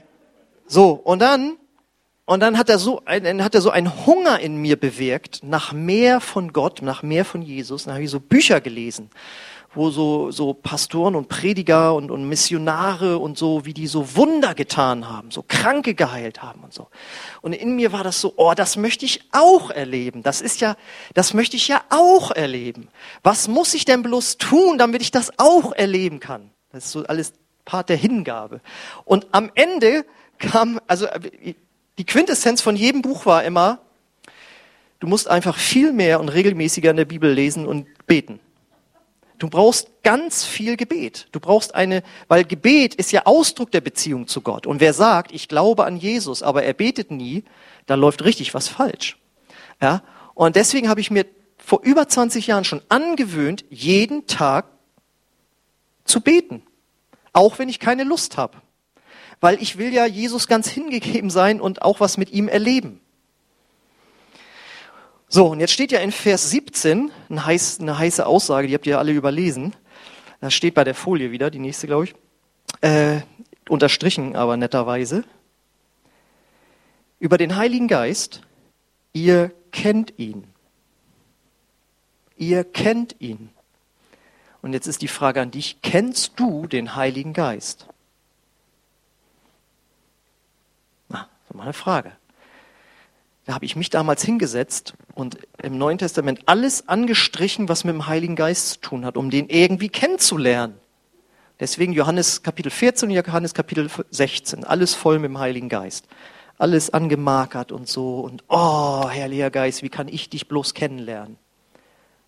[0.66, 1.56] so, und dann,
[2.30, 5.72] und dann hat er so, ein, hat er so einen Hunger in mir bewirkt, nach
[5.72, 7.84] mehr von Gott, nach mehr von Jesus.
[7.84, 9.10] Dann habe ich so Bücher gelesen
[9.72, 14.54] wo so, so Pastoren und Prediger und, und Missionare und so, wie die so Wunder
[14.54, 16.88] getan haben, so Kranke geheilt haben und so.
[17.40, 20.24] Und in mir war das so, oh, das möchte ich auch erleben.
[20.24, 20.76] Das ist ja,
[21.14, 22.88] das möchte ich ja auch erleben.
[23.22, 26.50] Was muss ich denn bloß tun, damit ich das auch erleben kann?
[26.72, 27.32] Das ist so alles
[27.64, 28.60] Part der Hingabe.
[29.04, 30.04] Und am Ende
[30.38, 31.06] kam, also
[32.00, 33.78] die Quintessenz von jedem Buch war immer,
[35.00, 38.40] du musst einfach viel mehr und regelmäßiger in der Bibel lesen und beten.
[39.36, 41.28] Du brauchst ganz viel Gebet.
[41.32, 44.66] Du brauchst eine, weil Gebet ist ja Ausdruck der Beziehung zu Gott.
[44.66, 47.44] Und wer sagt, ich glaube an Jesus, aber er betet nie,
[47.84, 49.18] da läuft richtig was falsch.
[49.82, 50.02] Ja?
[50.32, 51.26] Und deswegen habe ich mir
[51.58, 54.64] vor über 20 Jahren schon angewöhnt, jeden Tag
[56.06, 56.62] zu beten.
[57.34, 58.56] Auch wenn ich keine Lust habe.
[59.40, 63.00] Weil ich will ja Jesus ganz hingegeben sein und auch was mit ihm erleben.
[65.28, 68.98] So, und jetzt steht ja in Vers 17 eine heiße, Aussage, die habt ihr ja
[68.98, 69.76] alle überlesen.
[70.40, 72.14] Das steht bei der Folie wieder, die nächste, glaube ich.
[72.80, 73.20] Äh,
[73.68, 75.24] unterstrichen aber netterweise.
[77.20, 78.40] Über den Heiligen Geist,
[79.12, 80.44] ihr kennt ihn.
[82.36, 83.50] Ihr kennt ihn.
[84.62, 87.86] Und jetzt ist die Frage an dich, kennst du den Heiligen Geist?
[91.50, 92.12] So mal eine Frage.
[93.44, 98.06] Da habe ich mich damals hingesetzt und im Neuen Testament alles angestrichen, was mit dem
[98.06, 100.74] Heiligen Geist zu tun hat, um den irgendwie kennenzulernen.
[101.58, 106.06] Deswegen Johannes Kapitel 14 und Johannes Kapitel 16, alles voll mit dem Heiligen Geist.
[106.58, 111.36] Alles angemarkert und so und oh, Herrlicher Geist, wie kann ich dich bloß kennenlernen?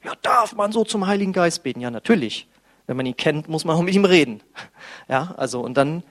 [0.03, 1.81] Ja, darf man so zum Heiligen Geist beten?
[1.81, 2.49] Ja, natürlich.
[2.89, 4.43] Wenn man ihn kennt, muss man auch mit ihm reden.
[5.09, 6.03] Ja, also und dann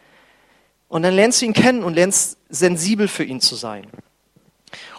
[0.91, 3.87] und dann lernst du ihn kennen und lernst sensibel für ihn zu sein.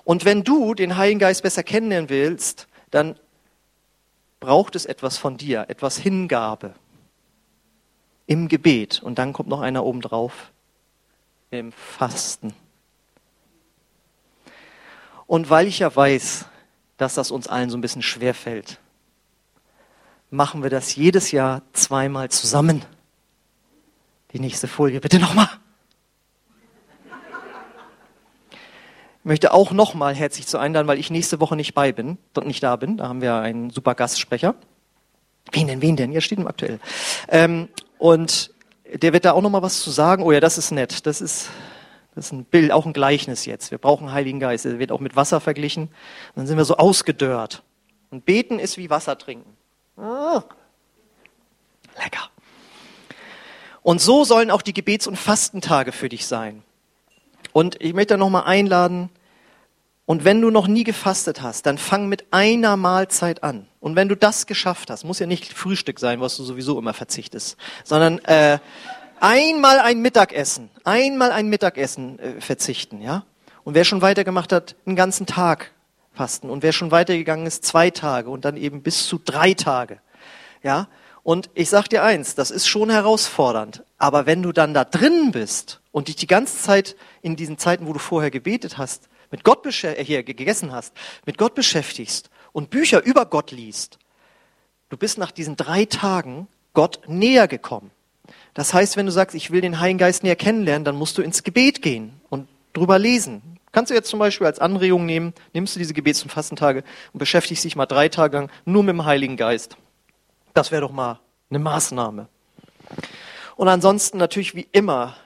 [0.05, 3.18] Und wenn du den Heiligen Geist besser kennenlernen willst, dann
[4.40, 6.72] braucht es etwas von dir, etwas Hingabe
[8.24, 9.02] im Gebet.
[9.02, 10.50] Und dann kommt noch einer oben drauf,
[11.50, 12.55] im Fasten.
[15.26, 16.46] Und weil ich ja weiß,
[16.96, 18.78] dass das uns allen so ein bisschen schwer fällt,
[20.31, 22.83] machen wir das jedes Jahr zweimal zusammen.
[24.33, 25.50] Die nächste Folie bitte nochmal.
[29.24, 32.62] Möchte auch nochmal herzlich zu einladen, weil ich nächste Woche nicht bei bin, dort nicht
[32.62, 32.96] da bin.
[32.96, 34.54] Da haben wir einen super Gastsprecher.
[35.52, 36.12] Wen denn, wen denn?
[36.12, 36.80] Ja, steht im Aktuell.
[37.28, 38.52] Ähm, und
[38.92, 40.22] der wird da auch nochmal was zu sagen.
[40.22, 41.06] Oh ja, das ist nett.
[41.06, 41.48] Das ist,
[42.14, 43.70] das ist ein Bild, auch ein Gleichnis jetzt.
[43.70, 44.64] Wir brauchen Heiligen Geist.
[44.64, 45.88] Der wird auch mit Wasser verglichen.
[46.35, 47.62] Dann sind wir so ausgedörrt.
[48.11, 49.56] Und beten ist wie Wasser trinken.
[49.96, 50.42] Ah,
[52.02, 52.30] lecker.
[53.82, 56.62] Und so sollen auch die Gebets- und Fastentage für dich sein.
[57.53, 59.11] Und ich möchte nochmal einladen,
[60.05, 63.69] und wenn du noch nie gefastet hast, dann fang mit einer Mahlzeit an.
[63.81, 66.93] Und wenn du das geschafft hast, muss ja nicht Frühstück sein, was du sowieso immer
[66.93, 68.59] verzichtest, sondern äh,
[69.21, 73.25] einmal ein Mittagessen, einmal ein Mittagessen äh, verzichten, ja.
[73.65, 75.71] Und wer schon weitergemacht hat, einen ganzen Tag
[76.12, 76.51] fasten.
[76.51, 80.01] Und wer schon weitergegangen ist, zwei Tage und dann eben bis zu drei Tage,
[80.62, 80.88] ja.
[81.22, 83.85] Und ich sag dir eins, das ist schon herausfordernd.
[83.98, 87.87] Aber wenn du dann da drin bist und dich die ganze Zeit in diesen Zeiten,
[87.87, 92.70] wo du vorher gebetet hast, mit Gott äh, hier gegessen hast, mit Gott beschäftigst und
[92.70, 93.98] Bücher über Gott liest,
[94.88, 97.90] du bist nach diesen drei Tagen Gott näher gekommen.
[98.54, 101.22] Das heißt, wenn du sagst, ich will den Heiligen Geist näher kennenlernen, dann musst du
[101.22, 103.58] ins Gebet gehen und drüber lesen.
[103.72, 107.18] Kannst du jetzt zum Beispiel als Anregung nehmen, nimmst du diese Gebets- und Fastentage und
[107.18, 109.76] beschäftigst dich mal drei Tage lang nur mit dem Heiligen Geist.
[110.55, 112.29] Das wäre doch mal eine Maßnahme.
[113.57, 115.17] Und ansonsten natürlich wie immer,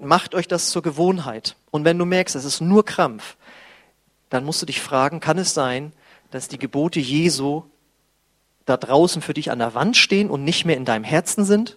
[0.00, 1.56] macht euch das zur Gewohnheit.
[1.70, 3.36] Und wenn du merkst, es ist nur Krampf,
[4.30, 5.92] dann musst du dich fragen, kann es sein,
[6.30, 7.62] dass die Gebote Jesu
[8.64, 11.76] da draußen für dich an der Wand stehen und nicht mehr in deinem Herzen sind,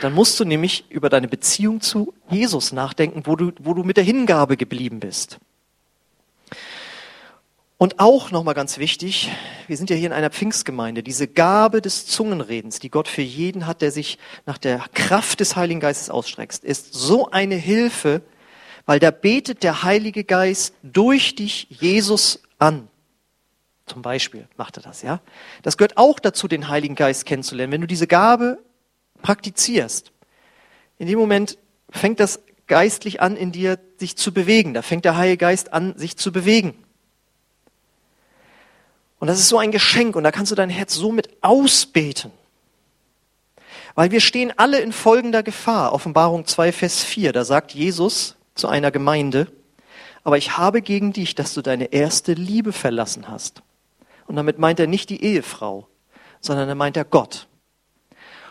[0.00, 3.96] dann musst du nämlich über deine Beziehung zu Jesus nachdenken, wo du, wo du mit
[3.96, 5.38] der Hingabe geblieben bist.
[7.82, 9.30] Und auch nochmal ganz wichtig,
[9.66, 13.66] wir sind ja hier in einer Pfingstgemeinde, diese Gabe des Zungenredens, die Gott für jeden
[13.66, 18.20] hat, der sich nach der Kraft des Heiligen Geistes ausstreckt, ist so eine Hilfe,
[18.84, 22.86] weil da betet der Heilige Geist durch dich Jesus an.
[23.86, 25.22] Zum Beispiel macht er das, ja.
[25.62, 27.72] Das gehört auch dazu, den Heiligen Geist kennenzulernen.
[27.72, 28.58] Wenn du diese Gabe
[29.22, 30.12] praktizierst,
[30.98, 31.56] in dem Moment
[31.88, 34.74] fängt das geistlich an, in dir sich zu bewegen.
[34.74, 36.74] Da fängt der Heilige Geist an, sich zu bewegen.
[39.20, 42.32] Und das ist so ein Geschenk und da kannst du dein Herz so mit ausbeten.
[43.94, 45.92] Weil wir stehen alle in folgender Gefahr.
[45.92, 49.46] Offenbarung 2, Vers 4, da sagt Jesus zu einer Gemeinde,
[50.24, 53.62] aber ich habe gegen dich, dass du deine erste Liebe verlassen hast.
[54.26, 55.86] Und damit meint er nicht die Ehefrau,
[56.40, 57.46] sondern er meint er Gott.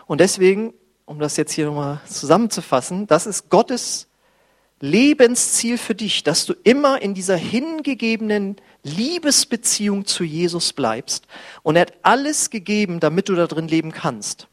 [0.06, 0.72] Und deswegen,
[1.04, 4.08] um das jetzt hier nochmal zusammenzufassen, das ist Gottes
[4.80, 11.26] Lebensziel für dich, dass du immer in dieser hingegebenen Liebesbeziehung zu Jesus bleibst.
[11.62, 14.48] Und er hat alles gegeben, damit du da drin leben kannst.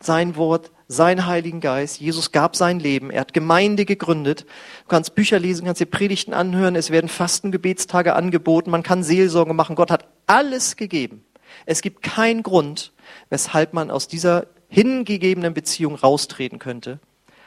[0.00, 2.00] Sein Wort, sein Heiligen Geist.
[2.00, 3.10] Jesus gab sein Leben.
[3.10, 4.42] Er hat Gemeinde gegründet.
[4.84, 6.76] Du kannst Bücher lesen, kannst dir Predigten anhören.
[6.76, 8.70] Es werden Fastengebetstage angeboten.
[8.70, 9.76] Man kann Seelsorge machen.
[9.76, 11.24] Gott hat alles gegeben.
[11.66, 12.92] Es gibt keinen Grund,
[13.28, 17.00] weshalb man aus dieser hingegebenen Beziehung raustreten könnte.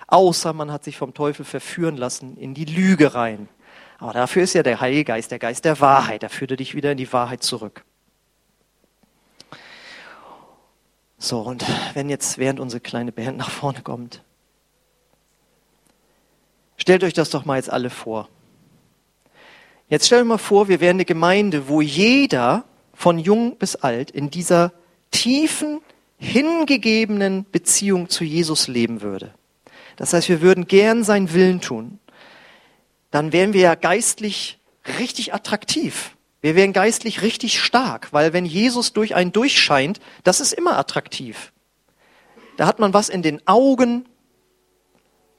[0.07, 3.47] Außer man hat sich vom Teufel verführen lassen in die Lüge rein.
[4.01, 6.23] Aber dafür ist ja der Heilige Geist, der Geist der Wahrheit.
[6.23, 7.85] Der führt dich wieder in die Wahrheit zurück.
[11.19, 14.23] So, und wenn jetzt während unsere kleine Band nach vorne kommt,
[16.77, 18.27] stellt euch das doch mal jetzt alle vor.
[19.87, 22.63] Jetzt stellt euch mal vor, wir wären eine Gemeinde, wo jeder
[22.95, 24.73] von jung bis alt in dieser
[25.11, 25.79] tiefen,
[26.17, 29.35] hingegebenen Beziehung zu Jesus leben würde.
[29.95, 31.99] Das heißt, wir würden gern seinen Willen tun
[33.11, 34.59] dann wären wir ja geistlich
[34.97, 36.15] richtig attraktiv.
[36.41, 41.51] Wir wären geistlich richtig stark, weil wenn Jesus durch einen durchscheint, das ist immer attraktiv.
[42.57, 44.07] Da hat man was in den Augen,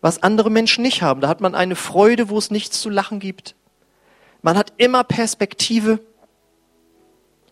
[0.01, 1.21] was andere Menschen nicht haben.
[1.21, 3.57] Da hat man eine Freude, wo es nichts zu lachen gibt.
[4.43, 6.01] Man hat immer Perspektive.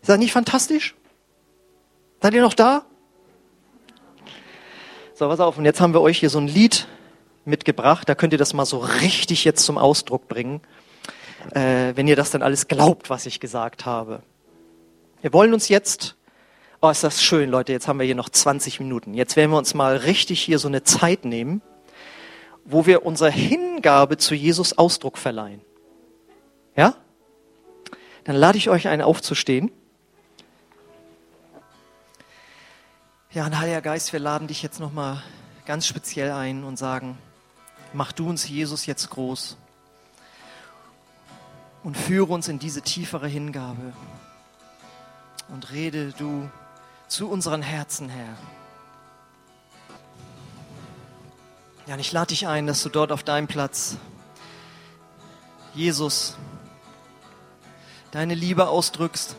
[0.00, 0.94] Ist das nicht fantastisch?
[2.22, 2.84] Seid ihr noch da?
[5.14, 5.58] So, pass auf.
[5.58, 6.86] Und jetzt haben wir euch hier so ein Lied
[7.44, 8.08] mitgebracht.
[8.08, 10.60] Da könnt ihr das mal so richtig jetzt zum Ausdruck bringen,
[11.54, 14.22] äh, wenn ihr das dann alles glaubt, was ich gesagt habe.
[15.22, 16.16] Wir wollen uns jetzt,
[16.80, 19.14] oh ist das schön, Leute, jetzt haben wir hier noch 20 Minuten.
[19.14, 21.62] Jetzt werden wir uns mal richtig hier so eine Zeit nehmen,
[22.64, 25.60] wo wir unserer Hingabe zu Jesus Ausdruck verleihen.
[26.76, 26.94] Ja?
[28.24, 29.70] Dann lade ich euch ein, aufzustehen.
[33.32, 35.22] Ja, und Heiliger Geist, wir laden dich jetzt nochmal
[35.64, 37.16] ganz speziell ein und sagen,
[37.92, 39.56] mach du uns, Jesus, jetzt groß.
[41.82, 43.92] Und führe uns in diese tiefere Hingabe.
[45.48, 46.48] Und rede du
[47.08, 48.36] zu unseren Herzen, Herr.
[51.86, 53.96] Ja, und ich lade dich ein, dass du dort auf deinem Platz,
[55.74, 56.36] Jesus,
[58.10, 59.34] deine Liebe ausdrückst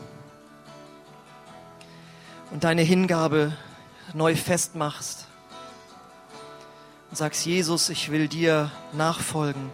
[2.50, 3.56] und deine Hingabe
[4.12, 5.26] neu festmachst
[7.12, 9.70] und sagst, Jesus, ich will dir nachfolgen.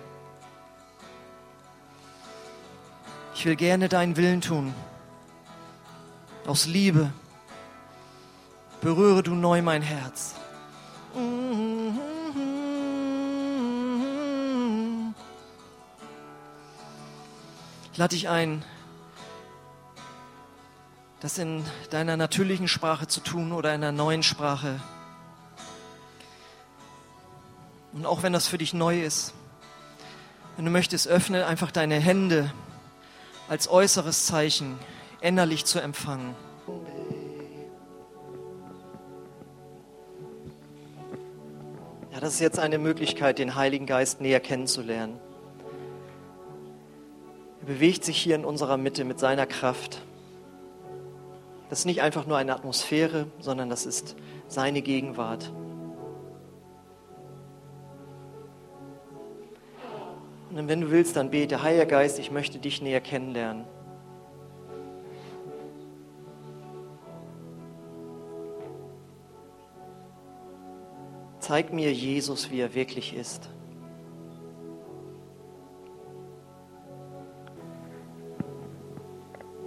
[3.33, 4.74] Ich will gerne deinen Willen tun.
[6.48, 7.12] Aus Liebe.
[8.81, 10.35] Berühre du neu mein Herz.
[17.92, 18.64] Ich lade dich ein,
[21.20, 24.81] das in deiner natürlichen Sprache zu tun oder in einer neuen Sprache.
[27.92, 29.35] Und auch wenn das für dich neu ist,
[30.57, 32.53] wenn du möchtest, öffne einfach deine Hände
[33.48, 34.79] als äußeres Zeichen,
[35.21, 36.35] innerlich zu empfangen.
[42.13, 45.19] Ja, das ist jetzt eine Möglichkeit, den Heiligen Geist näher kennenzulernen.
[47.60, 50.02] Er bewegt sich hier in unserer Mitte mit seiner Kraft.
[51.71, 54.17] Das ist nicht einfach nur eine Atmosphäre, sondern das ist
[54.48, 55.52] seine Gegenwart.
[60.51, 63.65] Und wenn du willst, dann bete, Heiliger Geist, ich möchte dich näher kennenlernen.
[71.38, 73.49] Zeig mir Jesus, wie er wirklich ist.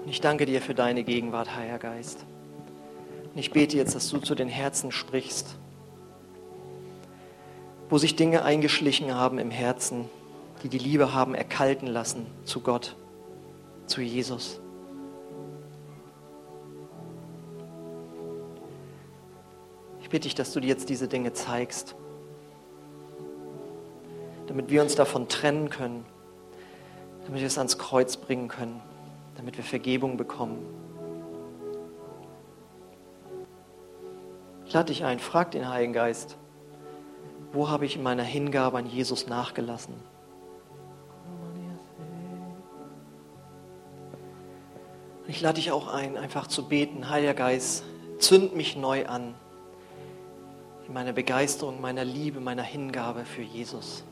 [0.04, 2.26] Und ich danke dir für deine Gegenwart, Heiliger Geist.
[3.34, 5.58] Und ich bete jetzt, dass du zu den Herzen sprichst,
[7.90, 10.10] wo sich Dinge eingeschlichen haben im Herzen,
[10.64, 12.96] die die Liebe haben erkalten lassen zu Gott,
[13.88, 14.60] zu Jesus.
[20.02, 21.96] Ich bitte dich, dass du dir jetzt diese Dinge zeigst,
[24.48, 26.06] damit wir uns davon trennen können,
[27.26, 28.82] damit wir es ans Kreuz bringen können,
[29.38, 30.60] damit wir Vergebung bekommen.
[34.66, 36.38] Ich lade dich ein, frag den Heiligen Geist,
[37.52, 40.11] wo habe ich in meiner Hingabe an Jesus nachgelassen?
[45.42, 47.84] Ich lade dich auch ein, einfach zu beten, Heiliger Geist,
[48.20, 49.34] zünd mich neu an
[50.86, 54.04] in meiner Begeisterung, meiner Liebe, meiner Hingabe für Jesus.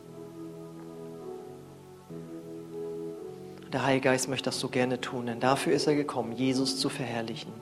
[3.71, 6.89] Der Heilige Geist möchte das so gerne tun, denn dafür ist er gekommen, Jesus zu
[6.89, 7.53] verherrlichen.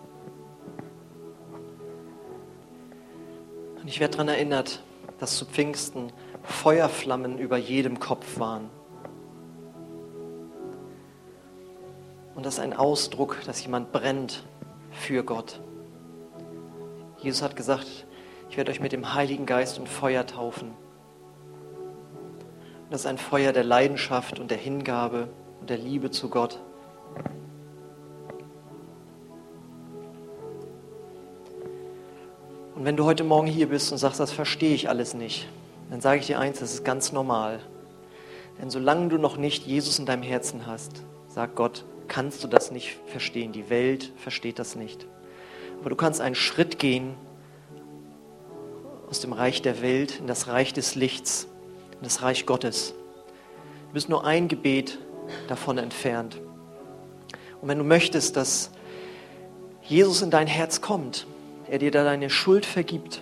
[3.82, 4.82] Und ich werde daran erinnert,
[5.20, 6.14] dass zu Pfingsten
[6.44, 8.70] Feuerflammen über jedem Kopf waren.
[12.38, 14.44] Und das ist ein Ausdruck, dass jemand brennt
[14.92, 15.60] für Gott.
[17.18, 18.06] Jesus hat gesagt,
[18.52, 20.68] ich werde euch mit dem Heiligen Geist und Feuer taufen.
[22.84, 25.30] Und das ist ein Feuer der Leidenschaft und der Hingabe
[25.60, 26.60] und der Liebe zu Gott.
[32.76, 35.48] Und wenn du heute Morgen hier bist und sagst, das verstehe ich alles nicht,
[35.90, 37.62] dann sage ich dir eins, das ist ganz normal.
[38.62, 42.72] Denn solange du noch nicht Jesus in deinem Herzen hast, sagt Gott, kannst du das
[42.72, 43.52] nicht verstehen.
[43.52, 45.06] Die Welt versteht das nicht.
[45.80, 47.16] Aber du kannst einen Schritt gehen
[49.10, 51.48] aus dem Reich der Welt in das Reich des Lichts,
[51.94, 52.94] in das Reich Gottes.
[53.88, 55.00] Du bist nur ein Gebet
[55.48, 56.40] davon entfernt.
[57.62, 58.72] Und wenn du möchtest, dass
[59.82, 61.26] Jesus in dein Herz kommt,
[61.70, 63.22] er dir da deine Schuld vergibt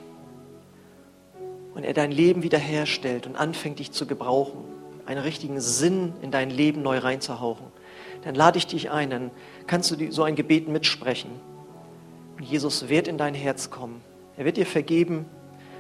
[1.74, 4.64] und er dein Leben wiederherstellt und anfängt dich zu gebrauchen,
[5.06, 7.68] einen richtigen Sinn in dein Leben neu reinzuhauchen,
[8.24, 9.32] dann lade ich dich ein, dann
[9.68, 11.32] kannst du so ein Gebet mitsprechen.
[12.38, 14.02] Und Jesus wird in dein Herz kommen.
[14.38, 15.26] Er wird dir vergeben,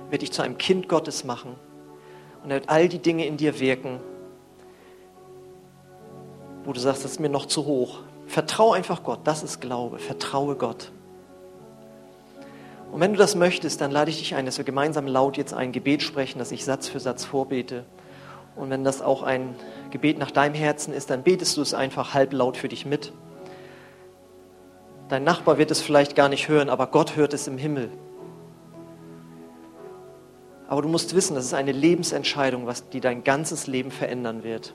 [0.10, 1.56] wird dich zu einem Kind Gottes machen
[2.46, 4.00] und er wird all die Dinge in dir wirken,
[6.64, 8.02] wo du sagst, das ist mir noch zu hoch.
[8.28, 10.92] Vertraue einfach Gott, das ist Glaube, vertraue Gott.
[12.92, 15.54] Und wenn du das möchtest, dann lade ich dich ein, dass wir gemeinsam laut jetzt
[15.54, 17.84] ein Gebet sprechen, das ich Satz für Satz vorbete.
[18.56, 19.56] Und wenn das auch ein
[19.96, 23.14] Gebet nach deinem Herzen ist, dann betest du es einfach halblaut für dich mit.
[25.08, 27.90] Dein Nachbar wird es vielleicht gar nicht hören, aber Gott hört es im Himmel.
[30.68, 34.74] Aber du musst wissen, das ist eine Lebensentscheidung, was die dein ganzes Leben verändern wird.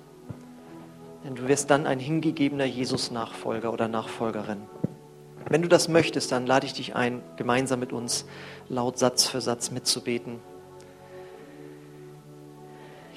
[1.23, 4.63] Denn du wirst dann ein hingegebener Jesus-Nachfolger oder Nachfolgerin.
[5.51, 8.25] Wenn du das möchtest, dann lade ich dich ein, gemeinsam mit uns
[8.71, 10.39] laut Satz für Satz mitzubeten.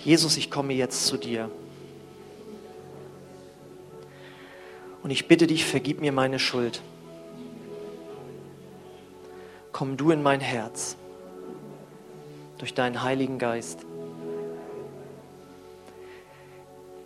[0.03, 1.49] Jesus, ich komme jetzt zu dir.
[5.03, 6.81] Und ich bitte dich, vergib mir meine Schuld.
[9.73, 10.95] Komm du in mein Herz
[12.57, 13.79] durch deinen Heiligen Geist.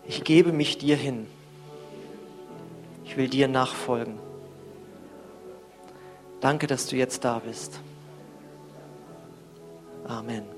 [0.06, 1.28] Ich gebe mich dir hin.
[3.04, 4.20] Ich will dir nachfolgen.
[6.39, 7.80] Danke, dass du jetzt da bist.
[10.06, 10.57] Amen.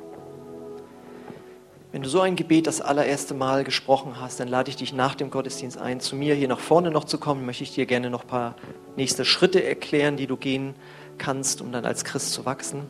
[1.91, 5.15] Wenn du so ein Gebet das allererste Mal gesprochen hast, dann lade ich dich nach
[5.15, 7.47] dem Gottesdienst ein, zu mir hier nach vorne noch zu kommen.
[7.47, 8.55] Möchte ich dir gerne noch ein paar
[8.95, 10.75] nächste Schritte erklären, die du gehen
[11.17, 12.83] kannst, um dann als Christ zu wachsen.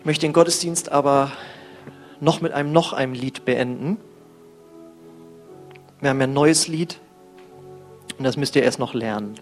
[0.00, 1.30] Ich möchte den Gottesdienst aber
[2.18, 3.98] noch mit einem noch einem Lied beenden.
[6.00, 6.98] Wir haben ein neues Lied
[8.18, 9.34] und das müsst ihr erst noch lernen.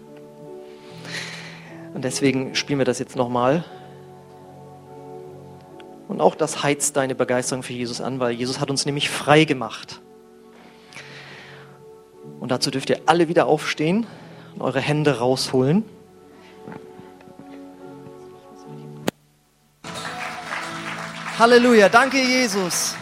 [1.95, 3.63] Und deswegen spielen wir das jetzt nochmal.
[6.07, 9.43] Und auch das heizt deine Begeisterung für Jesus an, weil Jesus hat uns nämlich frei
[9.43, 10.01] gemacht.
[12.39, 14.05] Und dazu dürft ihr alle wieder aufstehen
[14.55, 15.83] und eure Hände rausholen.
[21.39, 22.95] Halleluja, danke Jesus.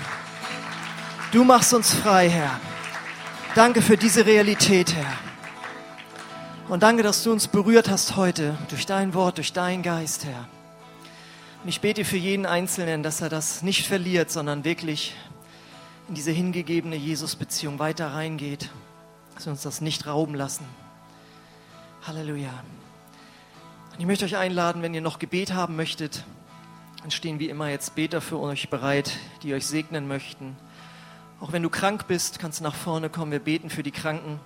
[1.31, 2.59] Du machst uns frei, Herr.
[3.53, 5.13] Danke für diese Realität, Herr.
[6.69, 10.47] Und danke, dass du uns berührt hast heute durch dein Wort, durch deinen Geist, Herr.
[11.63, 15.15] Und ich bete für jeden Einzelnen, dass er das nicht verliert, sondern wirklich
[16.09, 18.69] in diese hingegebene Jesus-Beziehung weiter reingeht,
[19.33, 20.65] dass wir uns das nicht rauben lassen.
[22.05, 22.51] Halleluja.
[23.93, 26.25] Und ich möchte euch einladen, wenn ihr noch Gebet haben möchtet,
[27.01, 30.57] dann stehen wie immer jetzt Beter für euch bereit, die euch segnen möchten.
[31.39, 33.31] Auch wenn du krank bist, kannst du nach vorne kommen.
[33.31, 34.41] Wir beten für die Kranken.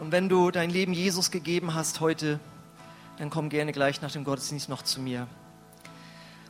[0.00, 2.40] Und wenn du dein Leben Jesus gegeben hast heute,
[3.18, 5.26] dann komm gerne gleich nach dem Gottesdienst noch zu mir.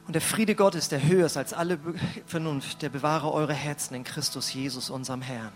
[0.07, 1.79] Und der Friede Gottes, der höher ist als alle
[2.27, 5.53] Vernunft, der bewahre eure Herzen in Christus Jesus, unserem Herrn.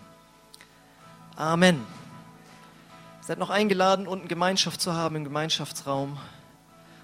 [1.35, 1.83] Amen.
[3.21, 6.17] Seid noch eingeladen, unten Gemeinschaft zu haben im Gemeinschaftsraum.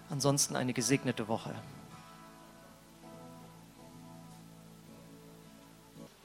[0.09, 1.53] Ansonsten eine gesegnete Woche.